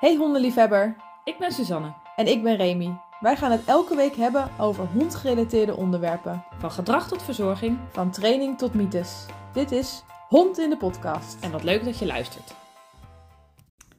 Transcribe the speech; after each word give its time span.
Hey 0.00 0.16
hondenliefhebber, 0.16 0.96
Ik 1.24 1.38
ben 1.38 1.52
Suzanne. 1.52 1.92
en 2.16 2.26
ik 2.26 2.42
ben 2.42 2.56
Remy. 2.56 2.96
Wij 3.20 3.36
gaan 3.36 3.50
het 3.50 3.64
elke 3.64 3.96
week 3.96 4.14
hebben 4.14 4.50
over 4.58 4.86
hondgerelateerde 4.86 5.76
onderwerpen. 5.76 6.44
Van 6.58 6.70
gedrag 6.70 7.08
tot 7.08 7.22
verzorging. 7.22 7.78
Van 7.90 8.10
training 8.10 8.58
tot 8.58 8.74
mythes. 8.74 9.26
Dit 9.52 9.70
is 9.70 10.02
Hond 10.28 10.58
in 10.58 10.70
de 10.70 10.76
podcast. 10.76 11.44
En 11.44 11.50
wat 11.50 11.62
leuk 11.64 11.84
dat 11.84 11.98
je 11.98 12.06
luistert. 12.06 12.54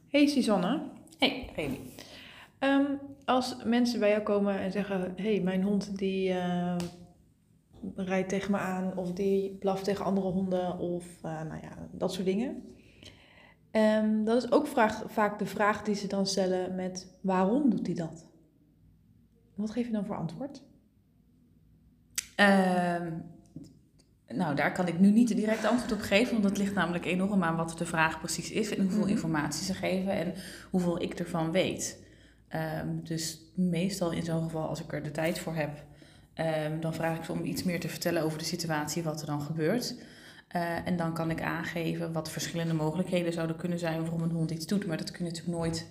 Hey 0.08 0.26
Suzanne, 0.26 0.80
Hey, 1.18 1.50
Remy. 1.56 1.80
Ehm, 2.58 2.84
als 3.24 3.56
mensen 3.64 4.00
bij 4.00 4.10
jou 4.10 4.22
komen 4.22 4.58
en 4.58 4.72
zeggen: 4.72 5.12
hey, 5.16 5.40
mijn 5.40 5.62
hond 5.62 5.98
die 5.98 6.32
eh, 6.32 6.76
rijdt 7.96 8.28
tegen 8.28 8.50
me 8.50 8.58
aan, 8.58 8.92
of 8.96 9.12
die 9.12 9.56
blaft 9.60 9.84
tegen 9.84 10.04
andere 10.04 10.26
honden, 10.30 10.78
of 10.78 11.04
eh, 11.22 11.30
nou 11.42 11.60
ja, 11.62 11.88
dat 11.90 12.12
soort 12.12 12.26
dingen. 12.26 12.62
Ehm, 13.72 14.24
dat 14.24 14.44
is 14.44 14.52
ook 14.52 14.66
vraag, 14.66 15.02
vaak 15.06 15.38
de 15.38 15.46
vraag 15.46 15.82
die 15.82 15.94
ze 15.94 16.06
dan 16.06 16.26
stellen 16.26 16.74
met: 16.74 17.06
waarom 17.20 17.70
doet 17.70 17.86
hij 17.86 17.94
dat? 17.96 18.26
Wat 19.54 19.70
geef 19.70 19.86
je 19.86 19.92
dan 19.92 20.06
voor 20.06 20.16
antwoord? 20.16 20.62
Ehm, 22.36 23.10
nou, 24.28 24.54
daar 24.54 24.72
kan 24.72 24.86
ik 24.88 24.98
nu 24.98 25.10
niet 25.10 25.36
direct 25.36 25.64
antwoord 25.64 25.92
op 25.92 26.00
geven, 26.00 26.32
want 26.32 26.42
dat 26.42 26.58
ligt 26.58 26.74
namelijk 26.74 27.04
enorm 27.04 27.42
aan 27.42 27.56
wat 27.56 27.78
de 27.78 27.86
vraag 27.86 28.18
precies 28.18 28.50
is 28.50 28.74
en 28.76 28.82
hoeveel 28.82 29.00
Mhm. 29.00 29.10
informatie 29.10 29.64
ze 29.64 29.74
geven 29.74 30.12
en 30.12 30.34
hoeveel 30.70 31.02
ik 31.02 31.14
ervan 31.14 31.50
weet. 31.50 32.02
Ehm, 32.48 32.88
dus 33.02 33.40
meestal 33.54 34.10
in 34.10 34.22
zo'n 34.24 34.42
geval, 34.42 34.68
als 34.68 34.82
ik 34.82 34.92
er 34.92 35.02
de 35.02 35.10
tijd 35.10 35.38
voor 35.38 35.54
heb, 35.54 35.84
dan 36.80 36.94
vraag 36.94 37.16
ik 37.16 37.24
ze 37.24 37.32
om 37.32 37.44
iets 37.44 37.62
meer 37.62 37.80
te 37.80 37.88
vertellen 37.88 38.22
over 38.22 38.38
de 38.38 38.44
situatie, 38.44 39.02
wat 39.02 39.20
er 39.20 39.26
dan 39.26 39.40
gebeurt. 39.40 39.94
Eh, 40.52 40.86
en 40.86 40.96
dan 40.96 41.14
kan 41.14 41.30
ik 41.30 41.42
aangeven 41.42 42.12
wat 42.12 42.30
verschillende 42.30 42.74
mogelijkheden 42.74 43.32
zouden 43.32 43.56
kunnen 43.56 43.78
zijn 43.78 44.00
waarom 44.00 44.22
een 44.22 44.30
hond 44.30 44.50
iets 44.50 44.66
doet. 44.66 44.86
Maar 44.86 44.96
dat 44.96 45.10
kun 45.10 45.24
je 45.24 45.30
natuurlijk 45.30 45.58
nooit, 45.58 45.86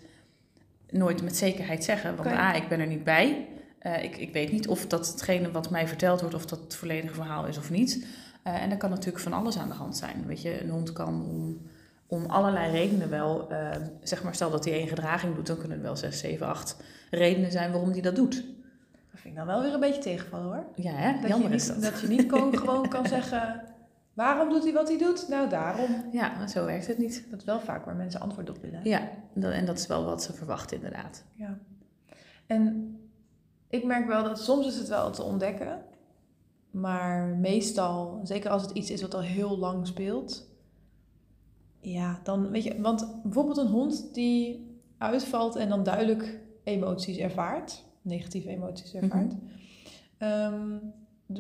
nooit 0.90 1.24
met 1.24 1.36
zekerheid 1.36 1.84
zeggen. 1.84 2.16
Want. 2.16 2.30
A, 2.30 2.54
ik 2.54 2.68
ben 2.68 2.80
er 2.80 2.88
niet 2.88 3.04
bij. 3.04 3.48
Eh, 3.80 4.04
ik, 4.04 4.18
ik 4.18 4.34
weet 4.34 4.52
niet 4.52 4.68
of 4.68 4.88
dat 4.88 5.08
hetgene 5.08 5.52
wat 5.52 5.70
mij 5.70 5.88
verteld 5.88 6.20
wordt, 6.20 6.36
of 6.36 6.46
dat 6.46 6.60
het 6.60 6.76
volledige 6.76 7.14
verhaal 7.14 7.46
is 7.46 7.58
of 7.58 7.70
niet. 7.70 8.06
Eh, 8.44 8.62
en 8.62 8.72
er 8.72 8.78
kan 8.78 8.90
natuurlijk 8.90 9.24
van 9.24 9.34
alles 9.34 9.58
aan 9.58 9.68
de 9.68 9.74
hand 9.74 9.98
zijn. 9.98 10.26
Weet 10.26 10.42
je, 10.42 10.64
een 10.64 10.70
hond 10.70 10.94
kan 10.94 11.26
om, 11.30 11.62
om 12.08 12.26
allerlei 12.26 12.72
redenen 12.72 13.10
wel, 13.10 13.48
zeg 14.04 14.24
maar, 14.24 14.36
stel 14.36 14.52
dat 14.52 14.66
hij 14.66 14.74
één 14.74 14.88
gedraging 14.88 15.36
doet, 15.36 15.48
dan 15.48 15.58
kunnen 15.58 15.78
er 15.78 15.84
wel 15.84 15.96
zes, 15.96 16.20
zeven, 16.20 16.48
acht 16.48 16.76
redenen 17.10 17.52
zijn 17.52 17.72
waarom 17.72 17.92
hij 17.92 18.02
dat 18.02 18.16
doet. 18.16 18.34
Dat 19.12 19.20
vind 19.20 19.34
ik 19.34 19.36
dan 19.36 19.46
wel 19.46 19.62
weer 19.62 19.74
een 19.74 19.80
beetje 19.80 20.02
tegenvallen 20.02 20.46
hoor. 20.46 20.66
Ja, 20.76 20.92
hè? 20.92 21.20
Dat 21.22 21.30
Jammer 21.30 21.50
je 21.50 21.56
is 21.56 21.68
niet, 21.68 21.82
dat. 21.82 21.92
dat 21.92 22.02
je 22.02 22.08
niet 22.08 22.26
gewoon 22.60 22.90
kan 22.90 23.08
zeggen: 23.08 23.71
waarom 24.22 24.50
doet 24.50 24.64
hij 24.64 24.74
wat 24.74 24.88
hij 24.88 24.98
doet? 24.98 25.28
Nou, 25.30 25.50
daarom. 25.50 25.90
Ja, 26.12 26.48
zo 26.48 26.66
werkt 26.66 26.88
het 26.88 26.98
niet. 26.98 27.26
Dat 27.30 27.40
is 27.40 27.46
wel 27.46 27.60
vaak 27.60 27.86
waar 27.86 27.96
mensen 27.96 28.22
antwoord 28.22 28.50
op 28.50 28.58
willen. 28.62 28.80
Ja, 28.84 29.10
en 29.36 29.66
dat 29.66 29.78
is 29.78 29.88
wel 29.88 30.06
wat 30.06 30.24
ze 30.24 30.34
verwachten 30.34 30.78
inderdaad. 30.78 31.24
Ja. 31.36 31.58
En 32.46 32.96
ik 33.70 33.84
merk 33.84 34.08
wel 34.08 34.24
dat 34.24 34.40
soms 34.40 34.68
is 34.68 34.76
het 34.76 34.88
wel 34.88 35.12
te 35.12 35.24
ontdekken. 35.24 35.84
Maar 36.72 37.26
meestal, 37.28 38.22
zeker 38.24 38.50
als 38.50 38.62
het 38.62 38.72
iets 38.72 38.92
is 38.92 39.02
wat 39.02 39.14
al 39.14 39.22
heel 39.22 39.58
lang 39.58 39.88
speelt. 39.88 40.50
Ja, 41.80 42.20
dan 42.24 42.50
weet 42.50 42.64
je, 42.64 42.82
want 42.82 43.22
bijvoorbeeld 43.24 43.58
een 43.58 43.68
hond 43.68 44.14
die 44.14 44.70
uitvalt 44.98 45.56
en 45.56 45.70
dan 45.70 45.84
duidelijk 45.84 46.40
emoties 46.64 47.18
ervaart, 47.18 47.84
negatieve 48.02 48.50
emoties 48.50 48.94
ervaart. 48.94 49.34
Ehm, 50.18 50.78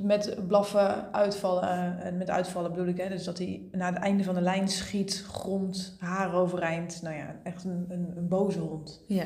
met 0.01 0.37
blaffen, 0.47 1.13
uitvallen, 1.13 1.99
en 1.99 2.17
met 2.17 2.29
uitvallen 2.29 2.71
bedoel 2.71 2.87
ik, 2.87 2.97
hè, 2.97 3.09
dus 3.09 3.23
dat 3.23 3.37
hij 3.37 3.61
naar 3.71 3.93
het 3.93 4.03
einde 4.03 4.23
van 4.23 4.35
de 4.35 4.41
lijn 4.41 4.67
schiet, 4.67 5.25
grond, 5.27 5.95
haar 5.99 6.33
overeind. 6.33 7.01
Nou 7.01 7.15
ja, 7.15 7.35
echt 7.43 7.63
een, 7.63 7.85
een, 7.89 8.13
een 8.17 8.27
boze 8.27 8.59
hond. 8.59 9.01
Ja, 9.07 9.25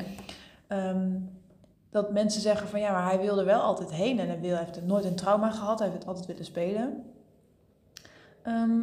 Ehm, 0.66 1.18
dat 1.90 2.12
mensen 2.12 2.40
zeggen 2.40 2.68
van 2.68 2.80
ja, 2.80 2.92
maar 2.92 3.04
hij 3.04 3.20
wilde 3.20 3.44
wel 3.44 3.60
altijd 3.60 3.92
heen 3.92 4.18
en 4.18 4.26
hij, 4.28 4.40
wil, 4.40 4.54
hij 4.54 4.64
heeft 4.64 4.86
nooit 4.86 5.04
een 5.04 5.14
trauma 5.14 5.50
gehad, 5.50 5.78
hij 5.78 5.88
heeft 5.88 6.00
het 6.00 6.08
altijd 6.08 6.26
willen 6.26 6.44
spelen. 6.44 7.04
Ehm, 8.42 8.80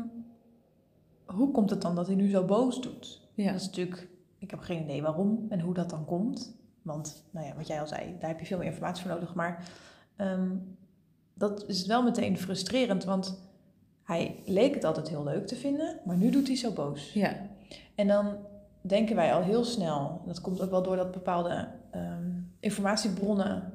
hoe 1.26 1.52
komt 1.52 1.70
het 1.70 1.82
dan 1.82 1.96
dat 1.96 2.08
hij 2.08 2.16
nu 2.16 2.30
zo 2.30 2.46
boos 2.46 2.82
doet? 2.82 3.22
ja. 3.36 3.52
Dat 3.52 3.62
is 3.62 3.66
natuurlijk, 3.66 4.10
ik 4.38 4.52
heb 4.52 4.60
geen 4.60 4.84
idee 4.84 5.02
waarom 5.02 5.46
en 5.50 5.60
hoe 5.60 5.74
dat 5.74 5.90
dan 5.90 6.06
komt. 6.06 6.56
Want, 6.82 7.24
nou 7.32 7.48
ja, 7.48 7.56
wat 7.56 7.68
jij 7.68 7.80
al 7.80 7.88
zei, 7.88 8.16
daar 8.20 8.30
heb 8.30 8.40
je 8.40 8.46
veel 8.46 8.58
meer 8.58 8.68
informatie 8.68 9.04
voor 9.04 9.14
nodig. 9.14 9.34
Maar 9.34 9.70
ehm, 10.16 10.56
dat 11.50 11.64
is 11.68 11.86
wel 11.86 12.04
meteen 12.04 12.38
frustrerend, 12.38 13.04
want 13.04 13.40
hij 14.04 14.36
leek 14.46 14.74
het 14.74 14.84
altijd 14.84 15.10
heel 15.10 15.24
leuk 15.24 15.48
te 15.48 15.56
vinden, 15.56 16.00
maar 16.06 16.16
nu 16.16 16.30
doet 16.30 16.48
hij 16.48 16.56
zo 16.58 16.72
boos. 16.72 17.12
ja. 17.14 17.36
En 17.96 18.08
dan 18.08 18.36
denken 18.82 19.16
wij 19.16 19.34
al 19.34 19.42
heel 19.42 19.64
snel, 19.64 20.22
dat 20.26 20.42
komt 20.42 20.62
ook 20.62 20.70
wel 20.70 20.84
doordat 20.84 21.12
bepaalde 21.12 21.68
ehm, 21.92 22.30
informatiebronnen 22.60 23.74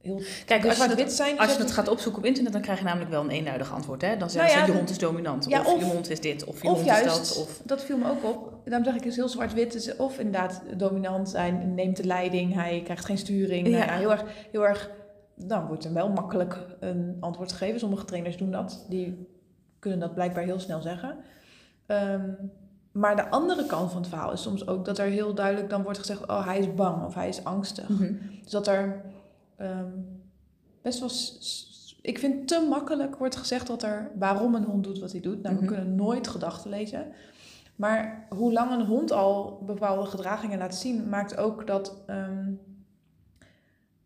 heel 0.00 0.20
Kijk, 0.46 0.64
als 0.64 0.70
je, 0.76 0.82
zwart-wit 0.82 1.06
het, 1.06 1.12
zijn. 1.16 1.38
als 1.38 1.52
je 1.54 1.58
het 1.62 1.70
gaat 1.70 1.88
opzoeken 1.88 2.20
op 2.20 2.26
internet, 2.26 2.52
dan 2.52 2.62
krijg 2.62 2.78
je 2.78 2.84
namelijk 2.84 3.10
wel 3.10 3.22
een 3.22 3.30
eenduidig 3.30 3.72
antwoord. 3.72 4.02
Hè? 4.02 4.16
Dan 4.16 4.30
zeggen 4.30 4.50
Nou 4.50 4.60
ja, 4.60 4.66
ze, 4.66 4.72
je 4.72 4.78
hond 4.78 4.90
is 4.90 4.98
dominant, 4.98 5.46
Ja, 5.48 5.60
of, 5.60 5.66
of- 5.74 5.80
je 5.80 5.86
hond 5.86 6.10
is 6.10 6.20
dit, 6.20 6.44
of 6.44 6.62
je 6.62 6.68
of 6.68 6.74
hond 6.74 6.86
juist, 6.86 7.20
is 7.20 7.28
dat. 7.28 7.42
Of... 7.42 7.60
dat 7.64 7.84
viel 7.84 7.96
me 7.96 8.10
ook 8.10 8.24
op. 8.24 8.52
Daarom 8.64 8.84
zeg 8.84 8.94
ik, 8.94 9.04
is 9.04 9.16
heel 9.16 9.28
zwart-wit. 9.28 9.72
Dus 9.72 9.96
of 9.96 10.18
inderdaad 10.18 10.62
dominant, 10.76 11.32
hij 11.32 11.50
neemt 11.50 11.96
de 11.96 12.04
leiding, 12.04 12.54
hij 12.54 12.80
krijgt 12.84 13.04
geen 13.04 13.18
sturing. 13.18 13.68
Nou 13.68 13.76
Ja. 13.78 13.84
ja, 13.84 13.98
heel 13.98 14.10
erg, 14.10 14.24
heel 14.50 14.66
erg, 14.66 14.90
dan 15.48 15.66
wordt 15.66 15.84
er 15.84 15.92
wel 15.92 16.08
makkelijk 16.08 16.66
een 16.80 17.16
antwoord 17.20 17.52
gegeven. 17.52 17.80
Sommige 17.80 18.04
trainers 18.04 18.36
doen 18.36 18.50
dat, 18.50 18.86
die 18.88 19.28
kunnen 19.78 19.98
dat 20.00 20.14
blijkbaar 20.14 20.44
heel 20.44 20.58
snel 20.60 20.80
zeggen. 20.82 21.16
Ehm, 21.86 22.30
maar 22.92 23.16
de 23.16 23.30
andere 23.30 23.66
kant 23.66 23.90
van 23.90 24.00
het 24.00 24.10
verhaal 24.10 24.32
is 24.32 24.42
soms 24.42 24.66
ook 24.66 24.84
dat 24.84 24.98
er 24.98 25.06
heel 25.06 25.34
duidelijk 25.34 25.70
dan 25.70 25.82
wordt 25.82 25.98
gezegd, 25.98 26.26
oh 26.28 26.44
hij 26.46 26.58
is 26.58 26.74
bang 26.74 27.04
of 27.04 27.14
hij 27.14 27.28
is 27.28 27.44
angstig. 27.44 27.88
Mhm. 27.88 28.12
Dus 28.42 28.50
dat 28.52 28.66
er 28.66 29.02
ehm, 29.56 29.90
best 30.82 30.98
wel. 31.00 31.10
Ik 32.02 32.18
vind 32.18 32.48
te 32.48 32.66
makkelijk 32.68 33.16
wordt 33.16 33.36
gezegd 33.36 33.66
dat 33.66 33.82
er 33.82 34.10
waarom 34.18 34.54
een 34.54 34.64
hond 34.64 34.84
doet 34.84 34.98
wat 34.98 35.12
hij 35.12 35.20
doet. 35.20 35.42
Nou, 35.42 35.54
we 35.56 35.62
Mhm. 35.62 35.72
kunnen 35.74 35.94
nooit 35.94 36.28
gedachten 36.28 36.70
lezen. 36.70 37.06
Maar 37.76 38.26
hoe 38.28 38.52
lang 38.52 38.70
een 38.72 38.86
hond 38.86 39.12
al 39.12 39.62
bepaalde 39.66 40.06
gedragingen 40.06 40.58
laat 40.58 40.74
zien, 40.74 41.08
maakt 41.08 41.36
ook 41.36 41.66
dat 41.66 41.96
ehm, 42.06 42.50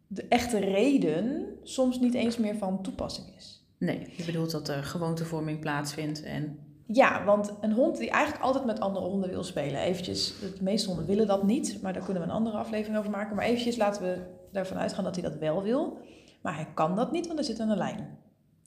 de 0.06 0.24
echte 0.28 0.58
reden 0.58 1.46
soms 1.62 2.00
niet 2.00 2.14
eens 2.14 2.38
meer 2.38 2.56
van 2.56 2.82
toepassing 2.82 3.26
is. 3.36 3.64
Nee, 3.78 4.12
je 4.16 4.24
bedoelt 4.24 4.50
dat 4.50 4.68
er 4.68 4.82
gewoontevorming 4.84 5.60
plaatsvindt 5.60 6.22
en... 6.22 6.58
Ja, 6.88 7.24
want 7.24 7.52
een 7.60 7.72
hond 7.72 7.98
die 7.98 8.10
eigenlijk 8.10 8.44
altijd 8.44 8.64
met 8.64 8.80
andere 8.80 9.06
honden 9.06 9.30
wil 9.30 9.44
spelen. 9.44 9.80
Eventjes, 9.80 10.34
de 10.40 10.62
meeste 10.62 10.88
honden 10.88 11.06
willen 11.06 11.26
dat 11.26 11.42
niet, 11.42 11.78
maar 11.82 11.92
daar 11.92 12.04
kunnen 12.04 12.22
we 12.22 12.28
een 12.28 12.34
andere 12.34 12.56
aflevering 12.56 12.98
over 12.98 13.10
maken. 13.10 13.36
Maar 13.36 13.44
eventjes 13.44 13.76
laten 13.76 14.02
we 14.02 14.18
ervan 14.52 14.76
uitgaan 14.78 15.04
dat 15.04 15.14
hij 15.14 15.24
dat 15.24 15.38
wel 15.38 15.62
wil. 15.62 15.98
Maar 16.42 16.54
hij 16.54 16.66
kan 16.74 16.96
dat 16.96 17.12
niet, 17.12 17.26
want 17.26 17.38
hij 17.38 17.48
zit 17.48 17.60
aan 17.60 17.68
de 17.68 17.76
lijn. 17.76 18.18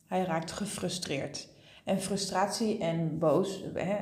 Hij 0.08 0.24
raakt 0.24 0.52
gefrustreerd. 0.52 1.48
En 1.86 2.00
frustratie 2.00 2.78
en 2.80 3.20
boos, 3.20 3.64
hè, 3.74 3.96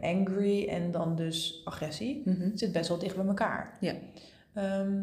angry 0.00 0.68
en 0.68 0.90
dan 0.90 1.16
dus 1.16 1.60
agressie, 1.64 2.22
Mhm. 2.24 2.50
zit 2.56 2.72
best 2.72 2.88
wel 2.88 2.98
dicht 2.98 3.16
bij 3.16 3.26
elkaar. 3.26 3.76
Ja. 3.80 3.94
Ehm, 4.54 5.02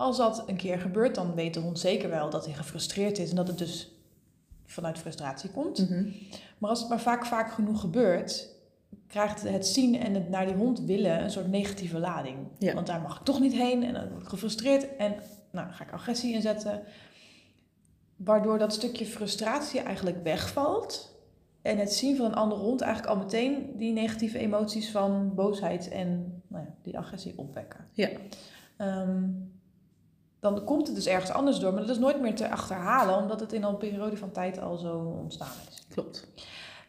als 0.00 0.16
dat 0.16 0.42
een 0.46 0.56
keer 0.56 0.78
gebeurt, 0.78 1.14
dan 1.14 1.34
weet 1.34 1.54
de 1.54 1.60
hond 1.60 1.78
zeker 1.78 2.08
wel 2.08 2.30
dat 2.30 2.44
hij 2.44 2.54
gefrustreerd 2.54 3.18
is 3.18 3.30
en 3.30 3.36
dat 3.36 3.48
het 3.48 3.58
dus 3.58 3.94
vanuit 4.64 4.98
frustratie 4.98 5.50
komt. 5.50 5.78
Mhm. 5.78 6.08
Maar 6.58 6.70
als 6.70 6.80
het 6.80 6.88
maar 6.88 7.00
vaak, 7.00 7.26
vaak 7.26 7.52
genoeg 7.52 7.80
gebeurt, 7.80 8.48
krijgt 9.06 9.42
het 9.42 9.66
zien 9.66 10.00
en 10.00 10.14
het 10.14 10.28
naar 10.28 10.46
die 10.46 10.54
hond 10.54 10.80
willen 10.80 11.22
een 11.22 11.30
soort 11.30 11.48
negatieve 11.48 11.98
lading. 11.98 12.36
Ja. 12.58 12.74
Want 12.74 12.86
daar 12.86 13.00
mag 13.00 13.18
ik 13.18 13.24
toch 13.24 13.40
niet 13.40 13.52
heen 13.52 13.82
en 13.82 13.92
dan 13.92 14.08
word 14.08 14.22
ik 14.22 14.28
gefrustreerd 14.28 14.96
en 14.96 15.14
nou, 15.50 15.72
ga 15.72 15.84
ik 15.84 15.92
agressie 15.92 16.34
inzetten. 16.34 16.82
Waardoor 18.16 18.58
dat 18.58 18.72
stukje 18.72 19.06
frustratie 19.06 19.80
eigenlijk 19.80 20.22
wegvalt. 20.22 21.18
En 21.62 21.78
het 21.78 21.92
zien 21.92 22.16
van 22.16 22.26
een 22.26 22.34
andere 22.34 22.60
hond 22.60 22.80
eigenlijk 22.80 23.14
al 23.14 23.22
meteen 23.22 23.72
die 23.76 23.92
negatieve 23.92 24.38
emoties 24.38 24.90
van 24.90 25.34
boosheid 25.34 25.88
en 25.88 26.42
nou 26.46 26.64
ja, 26.64 26.74
die 26.82 26.98
agressie 26.98 27.32
opwekken. 27.36 27.88
Ja. 27.92 28.08
Ehm, 28.76 29.22
dan 30.40 30.64
komt 30.64 30.86
het 30.86 30.96
dus 30.96 31.06
ergens 31.06 31.30
anders 31.30 31.58
door, 31.58 31.72
maar 31.72 31.80
dat 31.80 31.90
is 31.90 31.98
nooit 31.98 32.20
meer 32.20 32.34
te 32.34 32.50
achterhalen, 32.50 33.16
omdat 33.16 33.40
het 33.40 33.52
in 33.52 33.62
een 33.62 33.76
periode 33.76 34.16
van 34.16 34.30
tijd 34.32 34.60
al 34.60 34.76
zo 34.76 35.16
ontstaan 35.22 35.48
is. 35.70 35.86
Klopt. 35.88 36.28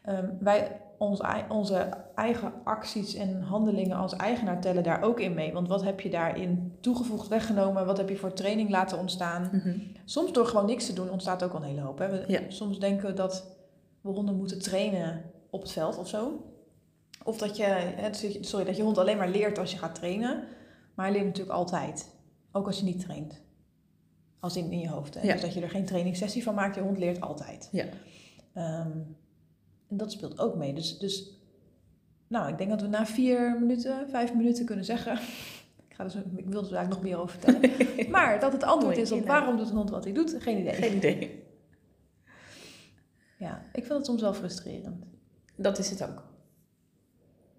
Ehm, 0.03 0.25
wij, 0.39 0.81
onze, 0.98 1.24
ei- 1.24 1.45
onze 1.50 1.89
eigen 2.15 2.53
acties 2.63 3.13
en 3.15 3.42
handelingen 3.42 3.98
als 3.98 4.15
eigenaar 4.15 4.62
tellen 4.62 4.83
daar 4.83 5.01
ook 5.01 5.19
in 5.19 5.33
mee. 5.33 5.53
Want 5.53 5.68
wat 5.68 5.83
heb 5.83 6.00
je 6.00 6.09
daarin 6.09 6.77
toegevoegd, 6.80 7.27
weggenomen? 7.27 7.86
Wat 7.86 7.98
heb 7.98 8.09
je 8.09 8.18
voor 8.18 8.33
training 8.33 8.69
laten 8.69 8.98
ontstaan? 8.98 9.50
Mhm. 9.51 9.77
Soms 10.06 10.31
door 10.33 10.45
gewoon 10.45 10.65
niks 10.65 10.86
te 10.86 10.94
doen 10.94 11.09
ontstaat 11.09 11.44
ook 11.44 11.51
al 11.53 11.59
een 11.62 11.68
hele 11.68 11.81
hoop. 11.81 11.98
Hè? 11.98 12.09
We- 12.09 12.24
Ja. 12.27 12.39
Soms 12.48 12.80
denken 12.80 13.07
we 13.07 13.13
dat 13.13 13.45
we 14.01 14.09
honden 14.09 14.36
moeten 14.36 14.62
trainen 14.62 15.21
op 15.50 15.62
het 15.62 15.71
veld 15.71 15.98
of 15.98 16.07
zo. 16.07 16.44
Of 17.24 17.38
dat 17.38 17.57
je, 17.57 18.38
sorry, 18.42 18.65
dat 18.65 18.77
je 18.77 18.83
hond 18.83 18.98
alleen 18.98 19.18
maar 19.18 19.30
leert 19.30 19.57
als 19.57 19.71
je 19.71 19.77
gaat 19.77 19.95
trainen. 19.95 20.44
Maar 20.95 21.06
hij 21.06 21.13
leert 21.15 21.25
natuurlijk 21.27 21.57
altijd. 21.57 22.09
Ook 22.51 22.65
als 22.65 22.80
je 22.80 22.86
niet 22.86 23.00
traint. 23.00 23.42
Als 24.39 24.56
in, 24.56 24.71
in 24.71 24.80
je 24.80 24.89
hoofd. 24.89 25.13
Hè? 25.13 25.21
Ja. 25.21 25.33
Dus 25.33 25.42
dat 25.42 25.53
je 25.53 25.62
er 25.62 25.69
geen 25.69 25.86
trainingssessie 25.86 26.44
van 26.44 26.56
maakt. 26.56 26.75
Je 26.75 26.81
hond 26.81 26.98
leert 26.98 27.21
altijd. 27.21 27.69
Ja. 27.71 27.86
Ehm, 28.53 28.98
en 29.88 29.98
dat 29.98 30.12
speelt 30.12 30.39
ook 30.39 30.56
mee. 30.56 30.74
Dus, 30.74 30.98
dus 30.98 31.42
nou, 32.27 32.50
ik 32.50 32.57
denk 32.57 32.69
dat 32.69 32.81
we 32.81 32.88
na 32.88 33.06
vier 33.06 33.57
minuten, 33.59 34.09
vijf 34.09 34.33
minuten 34.33 34.65
kunnen 34.65 34.86
zeggen. 34.86 35.13
ik 35.88 35.94
ga 35.95 36.03
dus, 36.03 36.15
ik 36.15 36.24
wil 36.25 36.62
er 36.62 36.68
dus 36.68 36.71
eigenlijk 36.71 36.89
nog 36.89 37.01
meer 37.01 37.18
over 37.18 37.39
vertellen. 37.39 37.71
maar 38.15 38.39
dat 38.39 38.51
het 38.51 38.63
antwoord 38.63 38.98
is 38.98 39.12
op 39.12 39.25
waarom 39.25 39.57
doet 39.57 39.69
een 39.69 39.75
hond 39.75 39.89
wat 39.89 40.03
hij 40.03 40.13
doet, 40.13 40.36
geen 40.39 40.59
idee. 40.59 40.74
Geen 40.74 40.95
idee. 40.95 41.44
Ja, 43.38 43.62
ik 43.74 43.86
vind 43.86 43.98
het 43.98 44.06
soms 44.06 44.21
wel 44.21 44.33
frustrerend. 44.33 45.06
Dat 45.56 45.77
is 45.77 45.89
het 45.89 46.03
ook. 46.03 46.24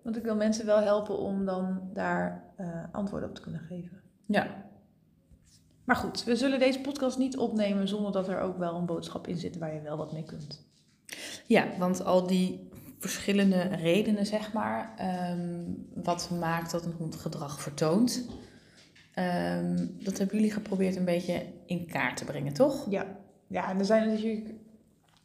Want 0.02 0.16
ik 0.16 0.22
wil 0.22 0.36
mensen 0.36 0.66
wel 0.66 0.80
helpen 0.80 1.18
om 1.18 1.44
dan 1.44 1.90
daar 1.92 2.52
eh, 2.56 2.84
antwoorden 2.92 3.28
op 3.28 3.34
te 3.34 3.40
kunnen 3.40 3.60
geven. 3.60 4.00
Ja. 4.26 4.70
Maar 5.84 5.96
goed, 5.96 6.24
we 6.24 6.36
zullen 6.36 6.58
deze 6.58 6.80
podcast 6.80 7.18
niet 7.18 7.36
opnemen 7.36 7.88
zonder 7.88 8.12
dat 8.12 8.28
er 8.28 8.40
ook 8.40 8.58
wel 8.58 8.74
een 8.74 8.86
boodschap 8.86 9.26
in 9.26 9.36
zit 9.36 9.58
waar 9.58 9.74
je 9.74 9.80
wel 9.80 9.96
wat 9.96 10.12
mee 10.12 10.24
kunt. 10.24 10.66
Ja, 11.46 11.66
want 11.78 12.04
al 12.04 12.26
die 12.26 12.70
verschillende 12.98 13.62
redenen, 13.62 14.26
zeg 14.26 14.52
maar, 14.52 14.94
ehm, 14.96 15.62
wat 15.94 16.30
maakt 16.40 16.70
dat 16.70 16.84
een 16.84 16.94
hond 16.98 17.16
gedrag 17.16 17.60
vertoont, 17.60 18.28
ehm, 19.14 19.86
dat 19.92 20.18
hebben 20.18 20.36
jullie 20.36 20.52
geprobeerd 20.52 20.96
een 20.96 21.04
beetje 21.04 21.46
in 21.66 21.86
kaart 21.86 22.16
te 22.16 22.24
brengen, 22.24 22.52
toch? 22.52 22.90
Ja, 22.90 23.06
ja 23.46 23.70
en 23.70 23.78
er 23.78 23.84
zijn 23.84 24.08
natuurlijk 24.08 24.50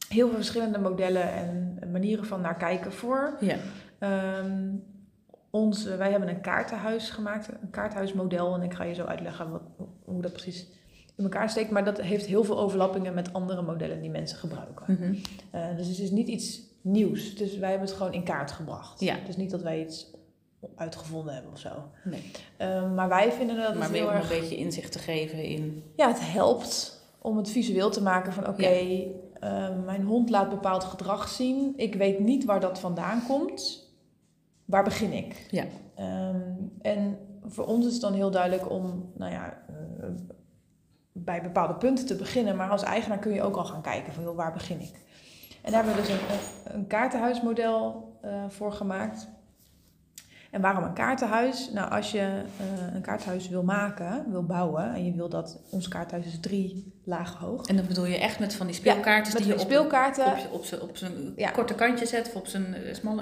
heel 0.09 0.27
veel 0.27 0.35
verschillende 0.35 0.79
modellen 0.79 1.33
en 1.33 1.79
manieren 1.91 2.25
van 2.25 2.41
naar 2.41 2.57
kijken 2.57 2.91
voor. 2.91 3.37
Ja. 3.39 3.57
Ehm, 3.99 4.75
onze, 5.57 5.97
wij 5.97 6.11
hebben 6.11 6.29
een 6.29 6.41
kaartenhuis 6.41 7.09
gemaakt, 7.09 7.47
een 7.61 7.69
kaartenhuismodel. 7.69 8.53
En 8.53 8.61
ik 8.61 8.73
ga 8.73 8.83
je 8.83 8.93
zo 8.93 9.05
uitleggen 9.05 9.51
wat, 9.51 9.61
hoe 10.05 10.21
dat 10.21 10.33
precies 10.33 10.67
in 11.15 11.23
elkaar 11.23 11.49
steekt. 11.49 11.71
Maar 11.71 11.85
dat 11.85 12.01
heeft 12.01 12.25
heel 12.25 12.43
veel 12.43 12.59
overlappingen 12.59 13.13
met 13.13 13.33
andere 13.33 13.61
modellen 13.61 14.01
die 14.01 14.09
mensen 14.09 14.37
gebruiken. 14.37 14.85
Mhm. 14.87 15.15
Eh, 15.51 15.77
dus 15.77 15.87
het 15.87 15.99
is 15.99 16.11
niet 16.11 16.27
iets 16.27 16.61
nieuws. 16.81 17.35
Dus 17.35 17.57
wij 17.57 17.69
hebben 17.69 17.87
het 17.87 17.97
gewoon 17.97 18.13
in 18.13 18.23
kaart 18.23 18.51
gebracht. 18.51 18.99
Ja. 18.99 19.15
Dus 19.25 19.35
niet 19.35 19.51
dat 19.51 19.61
wij 19.61 19.81
iets 19.81 20.11
uitgevonden 20.75 21.33
hebben 21.33 21.51
of 21.51 21.59
zo. 21.59 21.69
Nee. 22.03 22.31
Ehm, 22.57 22.93
maar 22.93 23.09
wij 23.09 23.31
vinden 23.31 23.55
dat 23.55 23.73
maar 23.73 23.87
het 23.87 23.97
heel 23.97 24.11
erg... 24.11 24.31
een 24.31 24.39
beetje 24.39 24.57
inzicht 24.57 24.91
te 24.91 24.99
geven 24.99 25.43
in. 25.43 25.83
Ja, 25.95 26.07
het 26.07 26.31
helpt 26.31 27.01
om 27.21 27.37
het 27.37 27.49
visueel 27.49 27.89
te 27.89 28.01
maken 28.01 28.33
van 28.33 28.47
oké, 28.47 28.65
eh, 29.39 29.69
mijn 29.85 30.03
hond 30.03 30.29
laat 30.29 30.49
bepaald 30.49 30.83
gedrag 30.83 31.27
zien. 31.29 31.73
Ik 31.75 31.95
weet 31.95 32.19
niet 32.19 32.45
waar 32.45 32.59
dat 32.59 32.79
vandaan 32.79 33.23
komt. 33.27 33.86
Waar 34.67 34.83
begin 34.83 35.11
ik? 35.13 35.45
Ja. 35.51 35.63
Ehm, 35.95 36.39
en 36.81 37.17
voor 37.45 37.65
ons 37.65 37.85
is 37.85 37.91
het 37.93 38.01
dan 38.01 38.13
heel 38.13 38.31
duidelijk 38.31 38.69
om, 38.71 39.11
nou 39.15 39.31
ja, 39.31 39.57
eh, 39.67 40.05
bij 41.11 41.41
bepaalde 41.41 41.73
punten 41.75 42.05
te 42.05 42.15
beginnen. 42.15 42.55
Maar 42.55 42.69
als 42.69 42.83
eigenaar 42.83 43.19
kun 43.19 43.33
je 43.33 43.41
ook 43.41 43.55
al 43.55 43.65
gaan 43.65 43.81
kijken 43.81 44.13
van, 44.13 44.23
joh, 44.23 44.35
waar 44.35 44.53
begin 44.53 44.79
ik? 44.81 45.05
En 45.61 45.71
daar 45.71 45.83
hebben 45.85 46.03
we 46.03 46.09
dus 46.09 46.19
een, 46.19 46.75
een 46.75 46.87
kaartenhuismodel 46.87 48.11
eh, 48.21 48.43
voor 48.47 48.71
gemaakt. 48.71 49.27
En 50.51 50.61
waarom 50.61 50.83
een 50.83 50.93
kaartenhuis? 50.93 51.71
Nou, 51.73 51.91
als 51.91 52.11
je 52.11 52.19
eh, 52.59 52.93
een 52.95 53.01
kaartenhuis 53.01 53.49
wil 53.49 53.63
maken, 53.63 54.25
wil 54.31 54.43
bouwen, 54.45 54.93
en 54.93 55.05
je 55.05 55.11
wil 55.13 55.29
dat, 55.29 55.59
ons 55.71 55.87
kaartenhuis 55.87 56.33
is 56.33 56.39
drie 56.39 56.93
lagen 57.03 57.39
hoog. 57.47 57.65
En 57.67 57.75
dat 57.75 57.87
bedoel 57.87 58.05
je 58.05 58.17
echt 58.19 58.39
met 58.39 58.55
van 58.55 58.65
die 58.65 58.75
speelkaartjes 58.75 59.33
Met 59.33 59.43
die 59.43 59.53
je 59.53 59.59
speelkaarten. 59.59 60.25
op, 60.25 60.51
op, 60.53 60.63
zijn- 60.65 60.81
op 60.81 60.97
zijn 60.97 61.33
Ja. 61.35 61.51
korte 61.51 61.75
kantje 61.75 62.05
zet 62.05 62.27
of 62.27 62.35
op 62.35 62.47
zijn 62.47 62.75
smalle. 62.95 63.21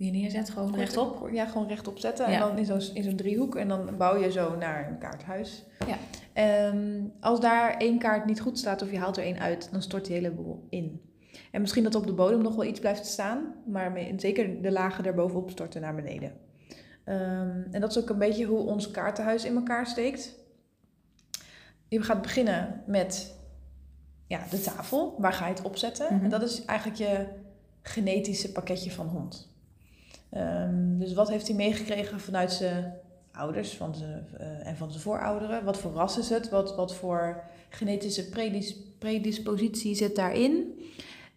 Die 0.00 0.12
je 0.12 0.18
neerzet, 0.18 0.50
gewoon 0.50 0.74
rechtop. 0.74 1.28
Ja, 1.32 1.46
gewoon 1.46 1.68
rechtop 1.68 1.98
zetten. 1.98 2.26
En 2.26 2.38
dan 2.38 2.58
in 2.58 2.64
zo'n 2.64 2.94
in 2.94 3.02
zo'n 3.02 3.16
driehoek. 3.16 3.56
En 3.56 3.68
dan 3.68 3.96
bouw 3.98 4.16
je 4.16 4.30
zo 4.30 4.56
naar 4.56 4.88
een 4.88 4.98
kaarthuis. 4.98 5.64
Ja. 5.86 5.96
Ehm, 6.32 7.02
als 7.20 7.40
daar 7.40 7.76
één 7.76 7.98
kaart 7.98 8.24
niet 8.24 8.40
goed 8.40 8.58
staat 8.58 8.82
of 8.82 8.90
je 8.90 8.98
haalt 8.98 9.16
er 9.16 9.22
één 9.22 9.38
uit, 9.38 9.68
dan 9.72 9.82
stort 9.82 10.04
die 10.04 10.14
hele 10.14 10.30
boel 10.30 10.66
in. 10.70 11.00
En 11.50 11.60
misschien 11.60 11.84
dat 11.84 11.94
op 11.94 12.06
de 12.06 12.12
bodem 12.12 12.42
nog 12.42 12.54
wel 12.54 12.64
iets 12.64 12.80
blijft 12.80 13.06
staan. 13.06 13.54
Maar 13.66 13.98
zeker 14.16 14.62
de 14.62 14.72
lagen 14.72 15.04
daarbovenop 15.04 15.50
storten 15.50 15.80
naar 15.80 15.94
beneden. 15.94 16.32
Ehm, 17.04 17.62
en 17.70 17.80
dat 17.80 17.90
is 17.90 17.98
ook 17.98 18.08
een 18.08 18.18
beetje 18.18 18.44
hoe 18.44 18.66
ons 18.66 18.90
kaartenhuis 18.90 19.44
in 19.44 19.56
elkaar 19.56 19.86
steekt. 19.86 20.34
Je 21.88 22.02
gaat 22.02 22.22
beginnen 22.22 22.82
met 22.86 23.36
ja, 24.26 24.46
de 24.50 24.60
tafel. 24.60 25.14
Waar 25.18 25.32
ga 25.32 25.46
je 25.46 25.54
het 25.54 25.62
opzetten? 25.62 26.14
Mhm. 26.14 26.24
En 26.24 26.30
dat 26.30 26.42
is 26.42 26.64
eigenlijk 26.64 26.98
je 26.98 27.26
genetische 27.82 28.52
pakketje 28.52 28.90
van 28.90 29.06
hond. 29.06 29.49
Ehm, 30.30 30.98
dus 30.98 31.14
wat 31.14 31.28
heeft 31.28 31.46
hij 31.46 31.56
meegekregen 31.56 32.20
vanuit 32.20 32.52
zijn 32.52 32.94
ouders 33.32 33.76
van 33.76 33.94
zijn, 33.94 34.26
eh, 34.38 34.66
en 34.66 34.76
van 34.76 34.90
zijn 34.90 35.02
voorouderen? 35.02 35.64
Wat 35.64 35.78
voor 35.78 35.92
ras 35.92 36.18
is 36.18 36.28
het? 36.28 36.48
Wat, 36.48 36.76
wat 36.76 36.94
voor 36.94 37.42
genetische 37.68 38.28
predis- 38.28 38.76
predispositie 38.98 39.94
zit 39.94 40.16
daarin? 40.16 40.80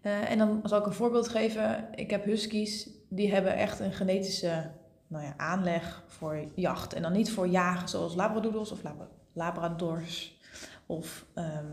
Eh, 0.02 0.32
en 0.32 0.38
dan 0.38 0.60
zal 0.64 0.80
ik 0.80 0.86
een 0.86 0.94
voorbeeld 0.94 1.28
geven. 1.28 1.88
Ik 1.96 2.10
heb 2.10 2.26
huskies, 2.26 2.90
die 3.10 3.34
hebben 3.34 3.56
echt 3.56 3.80
een 3.80 3.94
genetische 3.94 4.70
nou 5.08 5.26
ja, 5.26 5.34
aanleg 5.38 6.04
voor 6.08 6.46
jacht. 6.56 6.94
En 6.94 7.02
dan 7.02 7.12
niet 7.12 7.32
voor 7.32 7.48
jagen 7.48 7.90
zoals 7.90 8.16
labradoodles 8.16 8.72
of 8.72 8.84
lab- 8.84 9.12
labradors 9.34 10.40
of 10.86 11.26
ehm, 11.34 11.66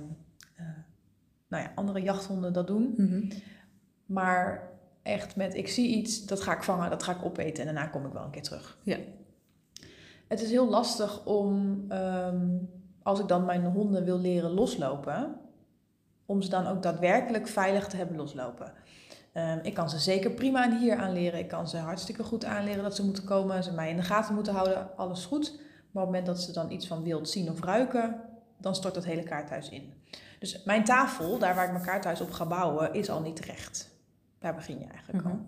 eh, 0.57 0.65
nou 1.49 1.63
ja, 1.63 1.73
andere 1.75 2.03
jachthonden 2.03 2.53
dat 2.53 2.67
doen. 2.67 2.95
Mhm. 2.97 3.31
Maar 4.07 4.70
echt 5.11 5.37
met 5.37 5.55
ik 5.55 5.69
zie 5.69 5.97
iets, 5.97 6.27
dat 6.27 6.41
ga 6.41 6.57
ik 6.57 6.63
vangen, 6.63 6.91
dat 6.91 7.03
ga 7.03 7.13
ik 7.13 7.25
opeten 7.25 7.67
en 7.67 7.75
daarna 7.75 7.91
kom 7.91 8.07
ik 8.07 8.13
wel 8.13 8.25
een 8.25 8.31
keer 8.31 8.43
terug. 8.43 8.79
Ja. 8.83 8.97
Het 10.29 10.41
is 10.41 10.51
heel 10.51 10.69
lastig 10.69 11.25
om, 11.25 11.85
ehm, 11.89 12.49
als 13.03 13.21
ik 13.21 13.29
dan 13.29 13.45
mijn 13.45 13.65
honden 13.65 14.05
wil 14.05 14.19
leren 14.19 14.51
loslopen, 14.51 15.37
om 16.27 16.43
ze 16.43 16.49
dan 16.49 16.67
ook 16.67 16.83
daadwerkelijk 16.83 17.49
veilig 17.49 17.87
te 17.87 17.97
hebben 17.97 18.17
loslopen. 18.17 18.73
Ehm, 19.33 19.59
ik 19.63 19.75
kan 19.75 19.91
ze 19.91 19.99
zeker 19.99 20.31
prima 20.31 20.65
aan 20.65 20.77
hier 20.77 20.97
aanleren. 20.97 21.39
Ik 21.39 21.49
kan 21.49 21.69
ze 21.69 21.77
hartstikke 21.77 22.23
goed 22.23 22.45
aanleren 22.45 22.83
dat 22.83 22.97
ze 22.97 23.05
moeten 23.05 23.25
komen, 23.25 23.65
ze 23.65 23.73
mij 23.73 23.91
in 23.91 23.97
de 23.97 24.03
gaten 24.03 24.35
moeten 24.35 24.55
houden, 24.55 24.97
alles 24.97 25.25
goed. 25.25 25.53
Maar 25.53 26.03
op 26.03 26.13
het 26.13 26.19
moment 26.19 26.27
dat 26.27 26.41
ze 26.41 26.53
dan 26.53 26.71
iets 26.71 26.87
van 26.87 27.03
wild 27.03 27.29
zien 27.29 27.51
of 27.51 27.65
ruiken, 27.65 28.21
dan 28.59 28.75
stort 28.75 28.95
het 28.95 29.05
hele 29.05 29.23
kaarthuis 29.23 29.69
in. 29.69 29.93
Dus 30.39 30.63
mijn 30.65 30.85
tafel, 30.85 31.39
daar 31.39 31.55
waar 31.55 31.65
ik 31.65 31.73
mijn 31.73 31.85
kaarthuis 31.85 32.21
op 32.21 32.31
ga 32.31 32.47
bouwen, 32.47 32.95
is 32.95 33.11
al 33.11 33.21
niet 33.21 33.41
recht. 33.41 33.90
Daar 34.41 34.55
begin 34.55 34.79
je 34.79 34.85
eigenlijk 34.85 35.25
Mhm. 35.25 35.35
al. 35.35 35.41